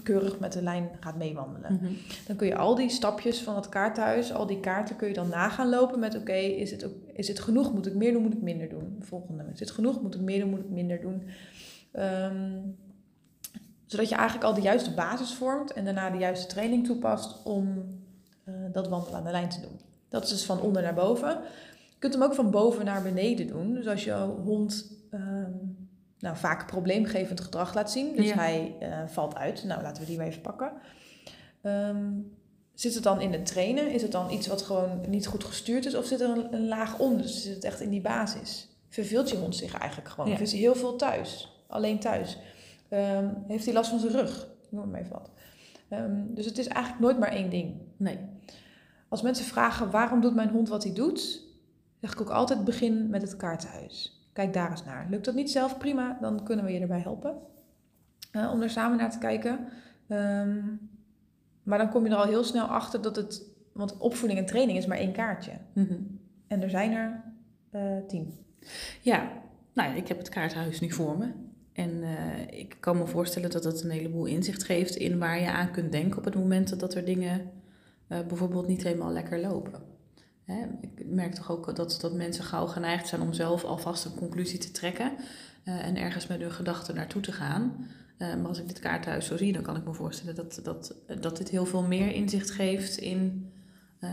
keurig 0.03 0.39
met 0.39 0.53
de 0.53 0.63
lijn 0.63 0.91
gaat 1.01 1.17
meewandelen? 1.17 1.73
Mhm. 1.73 1.93
Dan 2.27 2.37
kun 2.37 2.47
je 2.47 2.57
al 2.57 2.75
die 2.75 2.89
stapjes 2.89 3.43
van 3.43 3.57
het 3.57 3.69
kaarthuis, 3.69 4.33
al 4.33 4.47
die 4.47 4.61
kaarten 4.61 4.97
kun 4.97 5.09
je 5.09 5.15
dan 5.15 5.29
nagaan 5.29 5.69
lopen 5.69 5.99
met 5.99 6.17
oké, 6.17 6.37
is, 6.37 6.71
het 6.71 6.85
ook- 6.85 7.06
is 7.17 7.29
het 7.29 7.41
genoeg? 7.41 7.73
Moet 7.73 7.87
ik 7.87 7.95
meer 7.95 8.13
doen? 8.13 8.23
Moet 8.23 8.33
ik 8.35 8.43
minder 8.43 8.69
doen? 8.69 8.97
Volgende. 9.01 9.45
Is 9.53 9.61
het 9.61 9.71
genoeg? 9.71 10.03
Moet 10.03 10.15
ik 10.15 10.21
meer 10.21 10.41
doen? 10.41 10.51
Moet 10.51 10.61
ik 10.61 10.71
minder 10.71 11.01
doen? 11.01 11.23
Ehm, 11.93 12.59
zodat 13.87 14.09
je 14.09 14.15
eigenlijk 14.15 14.47
al 14.49 14.55
de 14.55 14.61
juiste 14.61 14.95
basis 14.95 15.35
vormt 15.35 15.73
en 15.73 15.85
daarna 15.85 16.11
de 16.11 16.19
juiste 16.19 16.47
training 16.47 16.85
toepast 16.87 17.43
om 17.43 17.85
eh, 18.45 18.55
dat 18.73 18.89
wandelen 18.89 19.19
aan 19.19 19.25
de 19.25 19.31
lijn 19.31 19.49
te 19.49 19.61
doen. 19.61 19.81
Dat 20.09 20.23
is 20.25 20.29
dus 20.31 20.45
van 20.45 20.61
onder 20.61 20.83
naar 20.83 20.95
boven. 20.95 21.29
Je 21.89 21.97
kunt 21.99 22.15
hem 22.15 22.23
ook 22.23 22.35
van 22.35 22.51
boven 22.51 22.85
naar 22.85 23.03
beneden 23.03 23.47
doen. 23.47 23.75
Dus 23.75 23.87
als 23.87 24.05
je 24.05 24.13
hond 24.45 24.93
ehm, 25.11 25.53
nou, 26.19 26.37
vaak 26.37 26.67
probleemgevend 26.67 27.41
gedrag 27.41 27.75
laat 27.75 27.91
zien. 27.91 28.17
Dus 28.17 28.29
Ja. 28.29 28.35
hij 28.35 28.75
eh, 28.81 28.99
valt 29.07 29.35
uit. 29.37 29.65
Nou, 29.65 29.83
laten 29.83 30.03
we 30.03 30.09
die 30.09 30.17
maar 30.17 30.27
even 30.27 30.41
pakken. 30.43 30.73
Ehm, 31.63 32.07
zit 32.77 32.95
het 32.95 33.03
dan 33.03 33.21
in 33.21 33.33
het 33.33 33.47
trainen? 33.47 33.91
Is 33.91 34.03
het 34.03 34.12
dan 34.12 34.31
iets 34.31 34.47
wat 34.47 34.62
gewoon 34.62 35.01
niet 35.09 35.27
goed 35.27 35.45
gestuurd 35.45 35.87
is? 35.87 35.95
Of 35.95 36.05
zit 36.07 36.21
er 36.21 36.29
een, 36.31 36.55
een 36.55 36.69
laag 36.69 36.99
onder? 36.99 37.23
Dus 37.23 37.43
zit 37.43 37.55
het 37.55 37.65
echt 37.65 37.81
in 37.81 37.91
die 37.91 38.01
basis? 38.01 38.69
Verveelt 38.89 39.31
je 39.31 39.37
hond 39.37 39.57
zich 39.57 39.75
eigenlijk 39.79 40.11
gewoon? 40.11 40.29
Ja. 40.29 40.35
Of 40.35 40.41
is 40.41 40.51
hij 40.53 40.61
heel 40.61 40.75
veel 40.75 40.97
thuis? 40.97 41.61
Alleen 41.69 41.99
thuis? 41.99 42.39
Ehm, 42.89 43.29
heeft 43.47 43.65
hij 43.65 43.75
last 43.75 43.91
van 43.91 43.99
zijn 43.99 44.12
rug? 44.12 44.47
Noem 44.71 44.91
maar 44.91 45.01
even 45.01 45.12
wat. 45.12 45.31
Ehm, 45.89 46.21
dus 46.29 46.45
het 46.47 46.59
is 46.59 46.67
eigenlijk 46.67 47.03
nooit 47.05 47.19
maar 47.19 47.33
één 47.33 47.51
ding. 47.51 47.75
Nee. 47.97 48.19
Als 49.09 49.23
mensen 49.23 49.45
vragen 49.45 49.91
waarom 49.91 50.21
doet 50.21 50.35
mijn 50.35 50.49
hond 50.51 50.69
wat 50.69 50.83
hij 50.85 50.93
doet, 50.93 51.43
zeg 52.01 52.12
ik 52.12 52.21
ook 52.21 52.31
altijd 52.31 52.65
begin 52.65 53.09
met 53.09 53.23
het 53.23 53.37
kaartenhuis. 53.37 54.21
Kijk 54.33 54.53
daar 54.53 54.71
eens 54.71 54.85
naar. 54.85 55.07
Lukt 55.11 55.25
dat 55.25 55.35
niet 55.35 55.51
zelf, 55.51 55.79
prima, 55.79 56.19
dan 56.21 56.45
kunnen 56.45 56.65
we 56.65 56.73
je 56.73 56.81
erbij 56.81 57.01
helpen. 57.01 57.35
eh, 58.33 58.51
om 58.53 58.62
er 58.62 58.71
samen 58.71 58.99
naar 58.99 59.11
te 59.11 59.19
kijken. 59.19 59.69
Ehm, 60.09 60.59
maar 61.67 61.79
dan 61.79 61.91
kom 61.91 62.05
je 62.05 62.11
er 62.11 62.17
al 62.17 62.27
heel 62.27 62.45
snel 62.45 62.67
achter 62.67 63.03
dat 63.03 63.17
het, 63.17 63.43
want 63.73 63.97
opvoeding 63.97 64.41
en 64.41 64.47
training 64.47 64.79
is 64.79 64.87
maar 64.87 64.99
één 64.99 65.13
kaartje. 65.13 65.53
Mhm. 65.73 65.95
En 66.47 66.63
er 66.63 66.71
zijn 66.71 66.93
er 66.93 67.23
eh, 67.71 68.07
tien. 68.07 68.35
Ja, 69.03 69.33
nou 69.73 69.91
ja, 69.91 69.95
ik 69.95 70.09
heb 70.09 70.19
het 70.19 70.29
kaarthuis 70.29 70.81
nu 70.81 70.93
voor 70.93 71.19
me. 71.19 71.33
En 71.73 72.03
eh, 72.03 72.59
ik 72.61 72.77
kan 72.81 72.99
me 72.99 73.07
voorstellen 73.07 73.51
dat 73.51 73.65
het 73.65 73.83
een 73.83 73.91
heleboel 73.91 74.25
inzicht 74.25 74.65
geeft 74.65 74.97
in 74.97 75.19
waar 75.19 75.41
je 75.41 75.51
aan 75.51 75.71
kunt 75.71 75.93
denken 75.93 76.19
op 76.19 76.25
het 76.25 76.35
moment 76.35 76.81
dat 76.81 76.95
er 76.95 77.05
dingen 77.05 77.51
eh, 78.07 78.19
bijvoorbeeld 78.29 78.67
niet 78.67 78.83
helemaal 78.83 79.13
lekker 79.13 79.41
lopen. 79.41 79.83
Hè, 80.45 80.67
ik 80.81 81.07
merk 81.07 81.35
toch 81.35 81.51
ook 81.51 81.77
dat, 81.77 81.99
dat 82.01 82.15
mensen 82.15 82.45
gauw 82.45 82.67
geneigd 82.67 83.09
zijn 83.09 83.21
om 83.21 83.33
zelf 83.33 83.65
alvast 83.65 84.05
een 84.05 84.15
conclusie 84.15 84.59
te 84.59 84.71
trekken 84.71 85.13
en 85.65 85.97
ergens 85.97 86.27
met 86.27 86.41
hun 86.41 86.53
gedachten 86.53 86.95
naartoe 86.95 87.23
te 87.23 87.33
gaan. 87.33 87.87
Eh, 88.19 88.35
maar 88.35 88.47
als 88.49 88.59
ik 88.59 88.69
dit 88.69 88.79
kaarthuis 88.79 89.27
zo 89.27 89.37
zie, 89.37 89.53
dan 89.53 89.63
kan 89.63 89.77
ik 89.77 89.85
me 89.85 89.93
voorstellen 89.95 90.35
dat, 90.35 90.61
dat, 90.63 90.97
dat 91.21 91.37
dit 91.37 91.49
heel 91.49 91.67
veel 91.67 91.83
meer 91.83 92.13
inzicht 92.13 92.51
geeft 92.51 92.97
in 92.97 93.53
eh, 93.99 94.11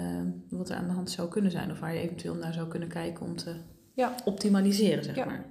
wat 0.50 0.70
er 0.70 0.76
aan 0.76 0.88
de 0.88 0.94
hand 0.94 1.12
zou 1.12 1.30
kunnen 1.30 1.52
zijn. 1.52 1.72
Of 1.72 1.80
waar 1.80 1.94
je 1.94 2.00
eventueel 2.00 2.36
naar 2.36 2.54
zou 2.54 2.68
kunnen 2.68 2.90
kijken 2.90 3.26
om 3.26 3.36
te 3.36 3.56
Ja. 3.94 4.16
optimaliseren, 4.26 5.04
zeg 5.04 5.16
Ja. 5.16 5.26
maar. 5.26 5.46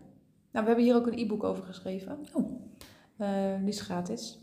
Nou, 0.52 0.64
we 0.64 0.70
hebben 0.70 0.84
hier 0.84 0.94
ook 0.94 1.06
een 1.06 1.18
e-book 1.18 1.42
over 1.44 1.64
geschreven. 1.64 2.18
Oh. 2.32 2.60
Eh, 3.16 3.58
die 3.60 3.68
is 3.68 3.80
gratis. 3.80 4.38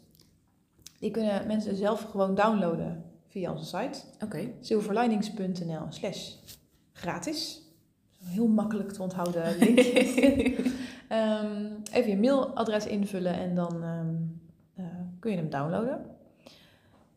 Die 1.00 1.12
kunnen 1.12 1.48
mensen 1.48 1.76
zelf 1.76 2.02
gewoon 2.02 2.36
downloaden 2.36 3.04
via 3.28 3.52
onze 3.52 3.66
site. 3.66 4.00
Oké. 4.24 4.50
silverlinings.nl 4.62 5.86
slash 5.90 6.32
gratis. 6.94 7.62
Heel 8.24 8.48
makkelijk 8.48 8.92
te 8.92 9.02
onthouden 9.02 9.58
link. 9.58 9.80
Ehm, 11.10 11.66
even 11.92 12.10
je 12.10 12.18
mailadres 12.18 12.86
invullen 12.88 13.34
en 13.34 13.56
dan 13.56 13.84
ehm, 13.84 14.16
eh, 14.76 14.86
kun 15.20 15.32
je 15.32 15.38
hem 15.38 15.50
downloaden. 15.50 16.06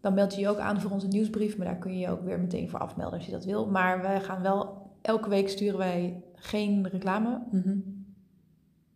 Dan 0.00 0.14
meld 0.14 0.34
je 0.34 0.40
je 0.40 0.48
ook 0.48 0.58
aan 0.58 0.80
voor 0.80 0.90
onze 0.90 1.06
nieuwsbrief, 1.06 1.56
maar 1.56 1.66
daar 1.66 1.76
kun 1.78 1.92
je 1.92 1.98
je 1.98 2.10
ook 2.10 2.22
weer 2.22 2.40
meteen 2.40 2.70
voor 2.70 2.78
afmelden 2.78 3.14
als 3.18 3.26
je 3.26 3.32
dat 3.32 3.44
wil. 3.44 3.66
Maar 3.66 4.02
wij 4.02 4.20
gaan 4.20 4.42
wel, 4.42 4.90
elke 5.02 5.28
week 5.28 5.48
sturen 5.48 5.78
wij 5.78 6.22
geen 6.34 6.88
reclame, 6.88 7.42
Mhm. 7.50 7.78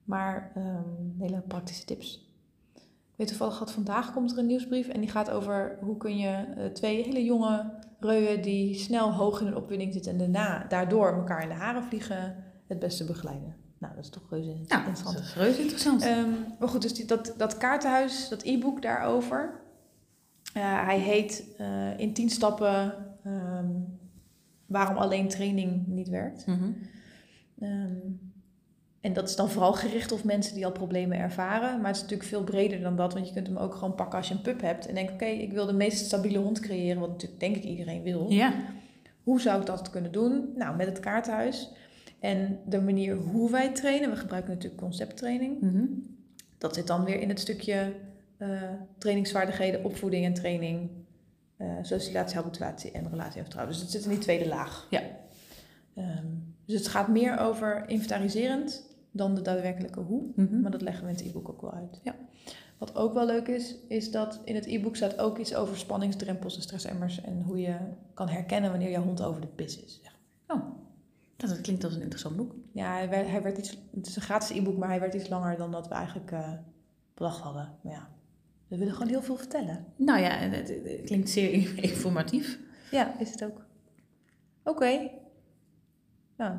maar 0.05 0.51
ehm, 0.55 1.19
hele 1.19 1.41
praktische 1.41 1.85
tips. 1.85 2.25
Ik 2.75 2.83
weet 3.23 3.29
toevallig 3.29 3.59
dat 3.59 3.73
vandaag 3.73 4.13
komt 4.13 4.33
er 4.33 4.39
een 4.39 4.47
nieuwsbrief 4.47 4.89
en 4.89 5.01
die 5.01 5.11
gaat 5.11 5.31
over 5.31 5.79
hoe 5.81 5.97
kun 5.97 6.17
je 6.19 6.29
eh, 6.57 6.67
twee 6.67 7.03
hele 7.05 7.25
jonge 7.25 7.71
reuën 8.01 8.43
die 8.43 8.75
snel 8.75 9.13
hoog 9.13 9.41
in 9.41 9.47
een 9.47 9.57
opwinding 9.57 9.93
zitten 9.93 10.13
en 10.13 10.19
daarna 10.19 10.65
daardoor 10.69 11.13
elkaar 11.13 11.43
in 11.43 11.49
de 11.49 11.55
haren 11.55 11.83
vliegen, 11.83 12.45
het 12.67 12.79
beste 12.79 13.05
begeleiden. 13.05 13.57
Nou, 13.79 13.95
dat 13.95 14.05
is 14.05 14.11
toch 14.11 14.23
reuze 14.31 14.49
Nou, 14.49 14.65
dat 14.69 14.79
interessant. 14.87 15.19
is 15.19 15.35
reuze 15.35 15.61
interessant. 15.61 16.03
Ehm, 16.03 16.31
maar 16.59 16.69
goed, 16.69 16.83
dus 16.83 16.95
die, 16.95 17.05
dat, 17.05 17.35
dat 17.37 17.57
kaartenhuis, 17.59 18.29
dat 18.29 18.43
e-book 18.43 18.83
daarover. 18.83 19.61
eh, 20.55 20.85
hij 20.85 20.99
heet 20.99 21.45
eh, 21.59 21.99
in 21.99 22.13
10 22.13 22.31
stappen 22.31 22.95
ehm, 23.25 23.71
waarom 24.67 24.97
alleen 24.97 25.29
training 25.29 25.87
niet 25.87 26.09
werkt. 26.09 26.47
Mhm. 26.47 26.71
Ehm, 27.61 27.97
en 29.01 29.13
dat 29.13 29.29
is 29.29 29.37
dan 29.37 29.49
vooral 29.51 29.73
gericht 29.73 30.13
op 30.13 30.25
mensen 30.25 30.55
die 30.55 30.65
al 30.67 30.73
problemen 30.73 31.19
ervaren. 31.19 31.77
Maar 31.77 31.87
het 31.87 31.97
is 31.97 32.03
natuurlijk 32.03 32.29
veel 32.29 32.45
breder 32.45 32.81
dan 32.81 32.97
dat. 32.97 33.13
Want 33.15 33.27
je 33.29 33.35
kunt 33.35 33.47
hem 33.47 33.57
ook 33.57 33.75
gewoon 33.75 33.95
pakken 33.95 34.19
als 34.19 34.29
je 34.29 34.35
een 34.35 34.41
pup 34.43 34.61
hebt. 34.61 34.87
En 34.87 34.95
denk, 34.95 35.11
oké, 35.11 35.25
ik 35.25 35.53
wil 35.53 35.67
de 35.67 35.73
meest 35.73 36.05
stabiele 36.05 36.39
hond 36.39 36.61
creëren. 36.61 37.01
Wat 37.01 37.09
natuurlijk 37.11 37.41
denk 37.41 37.57
ik 37.57 37.65
iedereen 37.65 38.03
wil. 38.03 38.31
Ja. 38.31 38.53
Hoe 39.23 39.41
zou 39.41 39.61
ik 39.61 39.67
dat 39.67 39.91
kunnen 39.91 40.13
doen? 40.13 40.53
Nou, 40.55 40.77
met 40.77 40.87
het 40.87 41.01
kaartenhuis. 41.01 41.71
En 42.27 42.59
de 42.67 42.81
manier 42.81 43.17
hoe 43.17 43.51
wij 43.51 43.73
trainen. 43.73 44.11
We 44.11 44.17
gebruiken 44.17 44.53
natuurlijk 44.53 44.83
concepttraining. 44.83 45.61
Mhm. 45.61 45.85
Dat 46.59 46.75
zit 46.75 46.87
dan 46.87 47.05
weer 47.05 47.21
in 47.21 47.29
het 47.29 47.41
stukje 47.41 47.93
eh, 48.37 48.63
trainingsvaardigheden, 48.99 49.85
opvoeding 49.85 50.25
en 50.25 50.35
training. 50.35 50.91
eh, 51.57 51.69
socialisatie, 51.83 52.37
habituatie 52.37 52.91
en 52.91 53.09
relatie 53.11 53.37
en 53.37 53.43
vertrouwen. 53.43 53.75
Dus 53.75 53.83
het 53.83 53.93
zit 53.93 54.05
in 54.05 54.11
die 54.11 54.19
tweede 54.19 54.49
laag. 54.49 54.87
Ja. 54.91 55.03
Ehm, 55.95 56.27
dus 56.65 56.79
het 56.79 56.89
gaat 56.89 57.09
meer 57.09 57.39
over 57.39 57.89
inventariserend 57.89 58.97
dan 59.11 59.35
de 59.35 59.43
daadwerkelijke 59.43 60.01
hoe. 60.01 60.23
Mhm. 60.35 60.61
Maar 60.61 60.71
dat 60.71 60.83
leggen 60.83 61.05
we 61.05 61.11
in 61.11 61.17
het 61.17 61.27
e-book 61.27 61.49
ook 61.49 61.61
wel 61.61 61.73
uit. 61.73 62.01
Ja. 62.03 62.15
Wat 62.79 62.97
ook 62.97 63.15
wel 63.15 63.27
leuk 63.27 63.49
is, 63.49 63.77
is 63.89 64.11
dat 64.11 64.41
in 64.45 64.55
het 64.55 64.67
e-book 64.67 64.97
staat 64.97 65.19
ook 65.19 65.39
iets 65.39 65.55
over 65.55 65.77
spanningsdrempels 65.77 66.57
en 66.57 66.63
stressemmers. 66.63 67.21
En 67.21 67.43
hoe 67.43 67.61
je 67.61 67.77
kan 68.15 68.29
herkennen 68.29 68.71
wanneer 68.71 68.91
je 68.91 68.99
hond 68.99 69.23
over 69.23 69.41
de 69.41 69.47
pis 69.47 69.83
is. 69.85 70.01
zeg 70.03 70.19
Oh, 70.47 70.63
dat, 71.37 71.51
dat 71.51 71.61
klinkt 71.61 71.85
als 71.85 71.95
een 71.95 72.01
interessant 72.01 72.37
boek. 72.37 72.55
Ja, 72.73 72.93
hij 72.93 73.09
werd, 73.09 73.29
hij 73.29 73.43
werd 73.43 73.59
iets, 73.59 73.79
het 73.95 74.07
is 74.07 74.17
een 74.17 74.23
gratis 74.23 74.57
e-book, 74.57 74.77
maar 74.77 74.89
hij 74.89 75.01
werd 75.01 75.15
iets 75.15 75.29
langer 75.29 75.57
dan 75.57 75.71
dat 75.73 75.89
we 75.89 75.95
eigenlijk 75.95 76.31
eh, 76.33 76.53
bedacht 77.15 77.41
hadden. 77.41 77.79
Maar 77.83 77.93
ja, 77.93 78.09
we 78.69 78.77
willen 78.79 78.93
gewoon 78.93 79.09
heel 79.09 79.23
veel 79.23 79.37
vertellen. 79.37 79.85
Nou 79.97 80.21
ja, 80.21 80.29
het, 80.31 80.69
het- 80.69 81.01
klinkt 81.05 81.31
zeer 81.31 81.79
informatief. 81.91 82.59
Ja, 82.91 83.19
is 83.19 83.31
het 83.31 83.45
ook. 83.45 83.65
Oké. 84.65 85.11
Nou, 86.37 86.57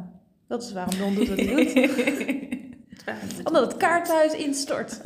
dat 0.47 0.63
is 0.63 0.71
waarom 0.73 0.97
Don 0.97 1.15
doet 1.15 1.27
wat 1.27 1.37
hij 1.37 1.55
doet. 1.55 3.45
Omdat 3.47 3.71
het 3.71 3.77
kaarthuis 3.77 4.33
instort. 4.33 5.01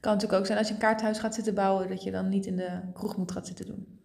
Kan 0.00 0.12
natuurlijk 0.12 0.40
ook 0.40 0.46
zijn 0.46 0.58
als 0.58 0.68
je 0.68 0.74
een 0.74 0.80
kaarthuis 0.80 1.18
gaat 1.18 1.34
zitten 1.34 1.54
bouwen, 1.54 1.88
dat 1.88 2.02
je 2.02 2.10
dan 2.10 2.28
niet 2.28 2.46
in 2.46 2.56
de 2.56 2.80
kroeg 2.92 3.16
moet 3.16 3.32
gaan 3.32 3.44
zitten 3.46 3.66
doen. 3.66 3.98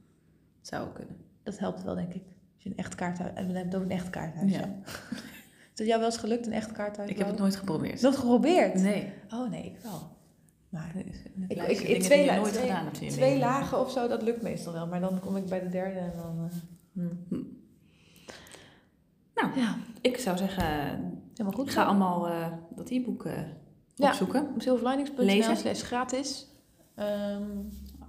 Zou 0.62 0.90
kunnen. 0.94 1.18
Dat 1.44 1.60
helpt 1.60 1.84
wel, 1.84 1.96
denk 1.96 2.14
ik. 2.14 2.24
Je 2.64 2.70
een 2.70 2.78
echt 2.78 2.96
kaarthuis... 2.96 3.32
En 3.36 3.48
we 3.48 3.54
hebben 3.58 3.74
over 3.80 3.92
een 3.92 3.98
echt 3.98 4.10
kaarthuis. 4.10 4.52
Ja. 4.52 4.60
Ja. 4.60 4.76
Is 5.74 5.80
het 5.80 5.88
jou 5.88 6.00
wel 6.00 6.10
eens 6.10 6.18
gelukt, 6.20 6.46
een 6.48 6.54
echt 6.54 6.72
kaarthuis 6.72 7.10
Ik 7.10 7.18
heb 7.18 7.28
het 7.28 7.38
nooit 7.40 7.56
geprobeerd. 7.56 8.02
Nog 8.02 8.16
geprobeerd? 8.16 8.74
Nee. 8.82 9.12
Oh 9.30 9.50
nee, 9.50 9.66
ik 9.66 9.78
wel. 9.84 10.12
Maar 10.70 10.92
Ik, 11.48 11.62
ik, 11.68 11.80
ik, 11.80 12.02
twee, 12.02 12.26
la- 12.26 12.36
nooit 12.36 12.54
twee, 12.54 12.66
gedaan 12.68 12.86
je 13.00 13.12
twee 13.12 13.38
lagen 13.40 13.80
of 13.80 13.92
zo, 13.92 14.08
dat 14.08 14.22
lukt 14.22 14.42
meestal 14.42 14.74
wel. 14.74 14.88
Maar 14.88 15.00
dan 15.00 15.20
kom 15.20 15.38
ik 15.38 15.46
bij 15.46 15.60
de 15.60 15.70
derde 15.70 16.00
en 16.00 16.14
dan... 16.18 16.50
eh, 16.50 17.04
hmm. 17.30 17.62
Nou, 19.36 19.60
Ja, 19.60 19.76
ik 20.02 20.18
zou 20.18 20.38
zeggen, 20.38 20.64
helemaal 21.32 21.52
goed. 21.54 21.66
ik 21.68 21.72
ga 21.74 21.84
allemaal 21.84 22.28
eh, 22.28 22.48
dat 22.76 22.90
e-book 22.90 23.26
eh, 23.26 23.34
Ja. 23.96 24.08
opzoeken. 24.08 24.48
Op 24.54 24.62
silverlinings.nl 24.62 25.56
slash 25.56 25.82
gratis. 25.82 26.48
Ehm, 26.96 27.44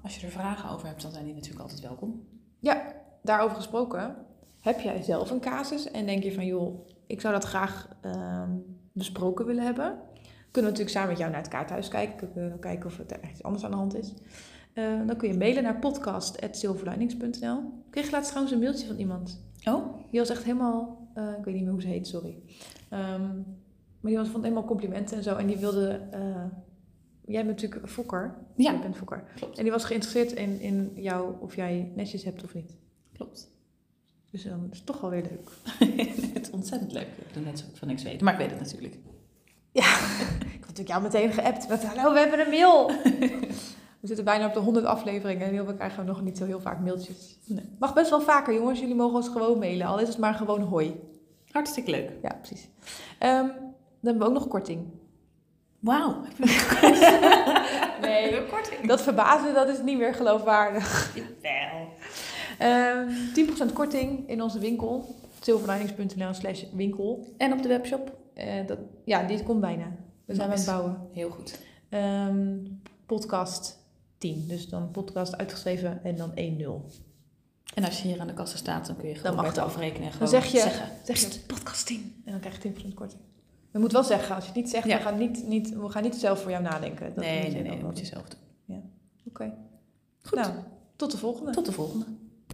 Als 0.03 0.17
je 0.21 0.27
er 0.27 0.33
vragen 0.33 0.71
over 0.71 0.87
hebt, 0.87 1.03
dan 1.03 1.13
zijn 1.13 1.25
die 1.25 1.35
natuurlijk 1.35 1.61
altijd 1.63 1.81
welkom. 1.81 2.23
ja, 2.61 2.93
daarover 3.23 3.57
gesproken. 3.57 4.17
Heb 4.65 4.81
jij 4.81 5.03
zelf 5.03 5.31
een 5.31 5.41
casus 5.41 5.91
en 5.91 6.07
denk 6.07 6.23
je 6.23 6.35
van 6.35 6.47
joh, 6.47 6.87
ik 7.07 7.21
zou 7.21 7.35
dat 7.35 7.45
graag 7.45 7.89
ehm, 8.01 8.51
besproken 8.93 9.47
willen 9.47 9.65
hebben? 9.65 9.99
Kunnen 10.51 10.73
we 10.73 10.79
natuurlijk 10.79 10.91
samen 10.91 11.09
met 11.09 11.19
jou 11.19 11.31
naar 11.31 11.41
het 11.41 11.51
kaarthuis 11.51 11.89
kijken. 11.89 12.33
Kunnen 12.33 12.53
we 12.53 12.59
kijken 12.59 12.87
of 12.87 12.99
er 12.99 13.21
echt 13.21 13.33
iets 13.33 13.43
anders 13.43 13.65
aan 13.65 13.71
de 13.71 13.77
hand 13.77 13.97
is. 13.97 14.15
Eh, 14.73 15.07
dan 15.07 15.17
kun 15.17 15.29
je 15.29 15.39
mailen 15.39 15.63
naar 15.63 15.79
podcast.silverlinings.nl. 15.79 17.59
Ik 17.59 17.91
kreeg 17.91 18.11
laatst 18.11 18.29
trouwens 18.29 18.55
een 18.55 18.63
mailtje 18.63 18.87
van 18.87 18.97
iemand. 18.97 19.45
Oh? 19.65 19.97
Die 20.11 20.21
was 20.21 20.31
echt 20.31 20.43
helemaal, 20.43 21.09
eh, 21.15 21.29
ik 21.39 21.45
weet 21.45 21.55
niet 21.55 21.63
meer 21.63 21.73
hoe 21.73 21.83
ze 21.83 21.89
heet, 21.89 22.07
sorry. 22.07 22.43
Ehm, 22.89 23.35
maar 24.01 24.11
die 24.11 24.17
was, 24.17 24.29
vond 24.29 24.43
helemaal 24.43 24.65
complimenten 24.65 25.17
en 25.17 25.23
zo. 25.23 25.37
En 25.37 25.47
die 25.47 25.59
wilde, 25.59 26.01
eh, 26.11 26.45
jij 27.25 27.45
bent 27.47 27.61
natuurlijk 27.61 27.89
fokker. 27.89 28.35
Ja. 28.57 28.73
Jij 28.73 28.81
bent 28.81 28.97
fokker. 28.97 29.25
Klopt. 29.35 29.57
En 29.57 29.63
die 29.63 29.73
was 29.73 29.85
geïnteresseerd 29.85 30.33
in, 30.33 30.61
in 30.61 30.93
jou, 30.95 31.35
of 31.41 31.57
jij 31.57 31.93
netjes 31.95 32.25
hebt 32.25 32.45
of 32.45 32.55
niet. 32.55 32.77
Klopt. 33.13 33.54
Dus 34.35 34.43
dan 34.43 34.69
is 34.71 34.77
het 34.77 34.87
toch 34.87 35.01
wel 35.01 35.11
weer 35.11 35.23
leuk. 35.23 35.49
het 36.35 36.47
is 36.47 36.51
ontzettend 36.51 36.93
leuk. 36.93 37.07
Ik 37.07 37.35
doe 37.35 37.43
net 37.43 37.59
zo 37.59 37.65
van 37.75 37.89
niks 37.89 38.03
weten, 38.03 38.25
maar 38.25 38.33
ik 38.33 38.39
weet 38.39 38.51
het 38.51 38.61
natuurlijk. 38.61 38.95
Ja, 39.73 39.83
ik 40.57 40.61
had 40.61 40.61
natuurlijk 40.61 40.89
jou 40.89 41.03
meteen 41.03 41.33
geappt 41.33 41.69
met 41.69 41.85
hallo, 41.85 42.13
we 42.13 42.19
hebben 42.19 42.41
een 42.41 42.51
mail. 42.51 42.87
we 44.01 44.07
zitten 44.07 44.25
bijna 44.25 44.47
op 44.47 44.55
de 44.55 44.61
100 44.61 44.87
afleveringen 44.87 45.59
en 45.59 45.67
we 45.67 45.75
krijgen 45.75 46.05
nog 46.05 46.23
niet 46.23 46.39
zo 46.39 46.45
heel 46.45 46.61
vaak 46.61 46.81
mailtjes. 46.81 47.39
Nee. 47.45 47.77
Mag 47.79 47.95
best 47.95 48.11
wel 48.11 48.21
vaker 48.21 48.55
jongens, 48.55 48.81
jullie 48.81 48.95
mogen 48.95 49.17
ons 49.17 49.29
gewoon 49.29 49.59
mailen. 49.59 49.87
Al 49.87 50.01
is 50.01 50.09
het 50.09 50.19
maar 50.19 50.35
gewoon 50.35 50.63
hoi. 50.63 51.01
Hartstikke 51.51 51.91
leuk. 51.91 52.11
Ja, 52.23 52.35
precies. 52.35 52.69
Ehm, 53.19 53.47
dan 53.47 53.75
hebben 54.03 54.23
we 54.23 54.29
ook 54.29 54.35
nog 54.35 54.49
korting. 54.49 54.87
Wauw. 55.81 56.23
Nee, 58.01 58.47
korting. 58.47 58.87
dat 58.87 59.03
verbazen, 59.03 59.55
dat 59.55 59.69
is 59.69 59.83
niet 59.83 59.99
meer 59.99 60.15
geloofwaardig. 60.15 61.15
Wel. 61.43 61.93
Ehm 62.59 63.09
10% 63.69 63.73
korting 63.73 64.29
in 64.29 64.43
onze 64.43 64.59
winkel. 64.59 65.15
silverlinings.nl 65.41 66.35
slash 66.35 66.65
winkel. 66.73 67.27
En 67.37 67.53
op 67.53 67.63
de 67.63 67.69
webshop? 67.69 68.17
Eh, 68.35 68.67
dat, 68.67 68.79
ja, 69.05 69.23
die 69.27 69.43
komt 69.43 69.61
bijna. 69.61 69.97
We 70.25 70.35
zijn 70.35 70.51
aan 70.51 70.57
het 70.57 70.67
bouwen. 70.67 71.09
Heel 71.13 71.31
goed. 71.31 71.59
Ehm, 71.89 72.57
podcast 73.07 73.79
10. 74.19 74.45
Dus 74.49 74.69
dan 74.69 74.91
podcast 74.91 75.37
uitgeschreven 75.37 76.05
en 76.05 76.17
dan 76.17 76.31
1-0. 76.35 76.85
En 77.75 77.85
als 77.85 78.03
je 78.03 78.09
hier 78.09 78.21
aan 78.21 78.27
de 78.27 78.35
kassa 78.35 78.57
staat, 78.57 78.87
dan 78.87 78.97
kun 78.97 79.09
je 79.09 79.15
gewoon 79.15 79.45
het 79.45 79.59
afrekenen 79.59 80.03
en 80.03 80.19
Dan 80.19 80.29
gewoon 80.29 80.29
zeg 80.43 80.53
je, 80.53 80.59
zeggen. 80.59 80.89
zeg 81.05 81.19
je 81.35 81.41
podcast 81.47 81.87
10 81.87 82.23
en 82.25 82.31
dan 82.33 82.41
krijg 82.41 82.63
je 82.63 82.73
10% 82.73 82.95
korting. 82.95 83.21
Je 83.73 83.79
moet 83.79 83.93
wel 83.93 84.05
zeggen, 84.05 84.35
als 84.35 84.45
je 84.45 84.51
het 84.53 84.61
niet 84.61 84.71
zegt, 84.71 84.87
Ja. 84.87 84.97
we, 84.97 85.03
gaan 85.03 85.19
niet, 85.19 85.47
niet, 85.47 85.75
we 85.75 85.89
gaan 85.89 86.03
niet 86.03 86.15
zelf 86.15 86.43
voor 86.43 86.51
jou 86.51 86.63
nadenken. 86.63 87.07
Dat 87.15 87.25
nee, 87.25 87.51
nee, 87.53 87.63
nee, 87.63 87.71
dat 87.71 87.83
moet 87.83 87.99
je 87.99 88.05
zelf 88.05 88.25
doen. 88.29 88.83
Oké. 89.29 89.55
Goed. 90.23 90.39
Nou, 90.39 90.53
tot 90.97 91.11
de 91.11 91.19
volgende. 91.19 91.51
Tot 91.51 91.67
de 91.67 91.73
volgende. 91.73 92.05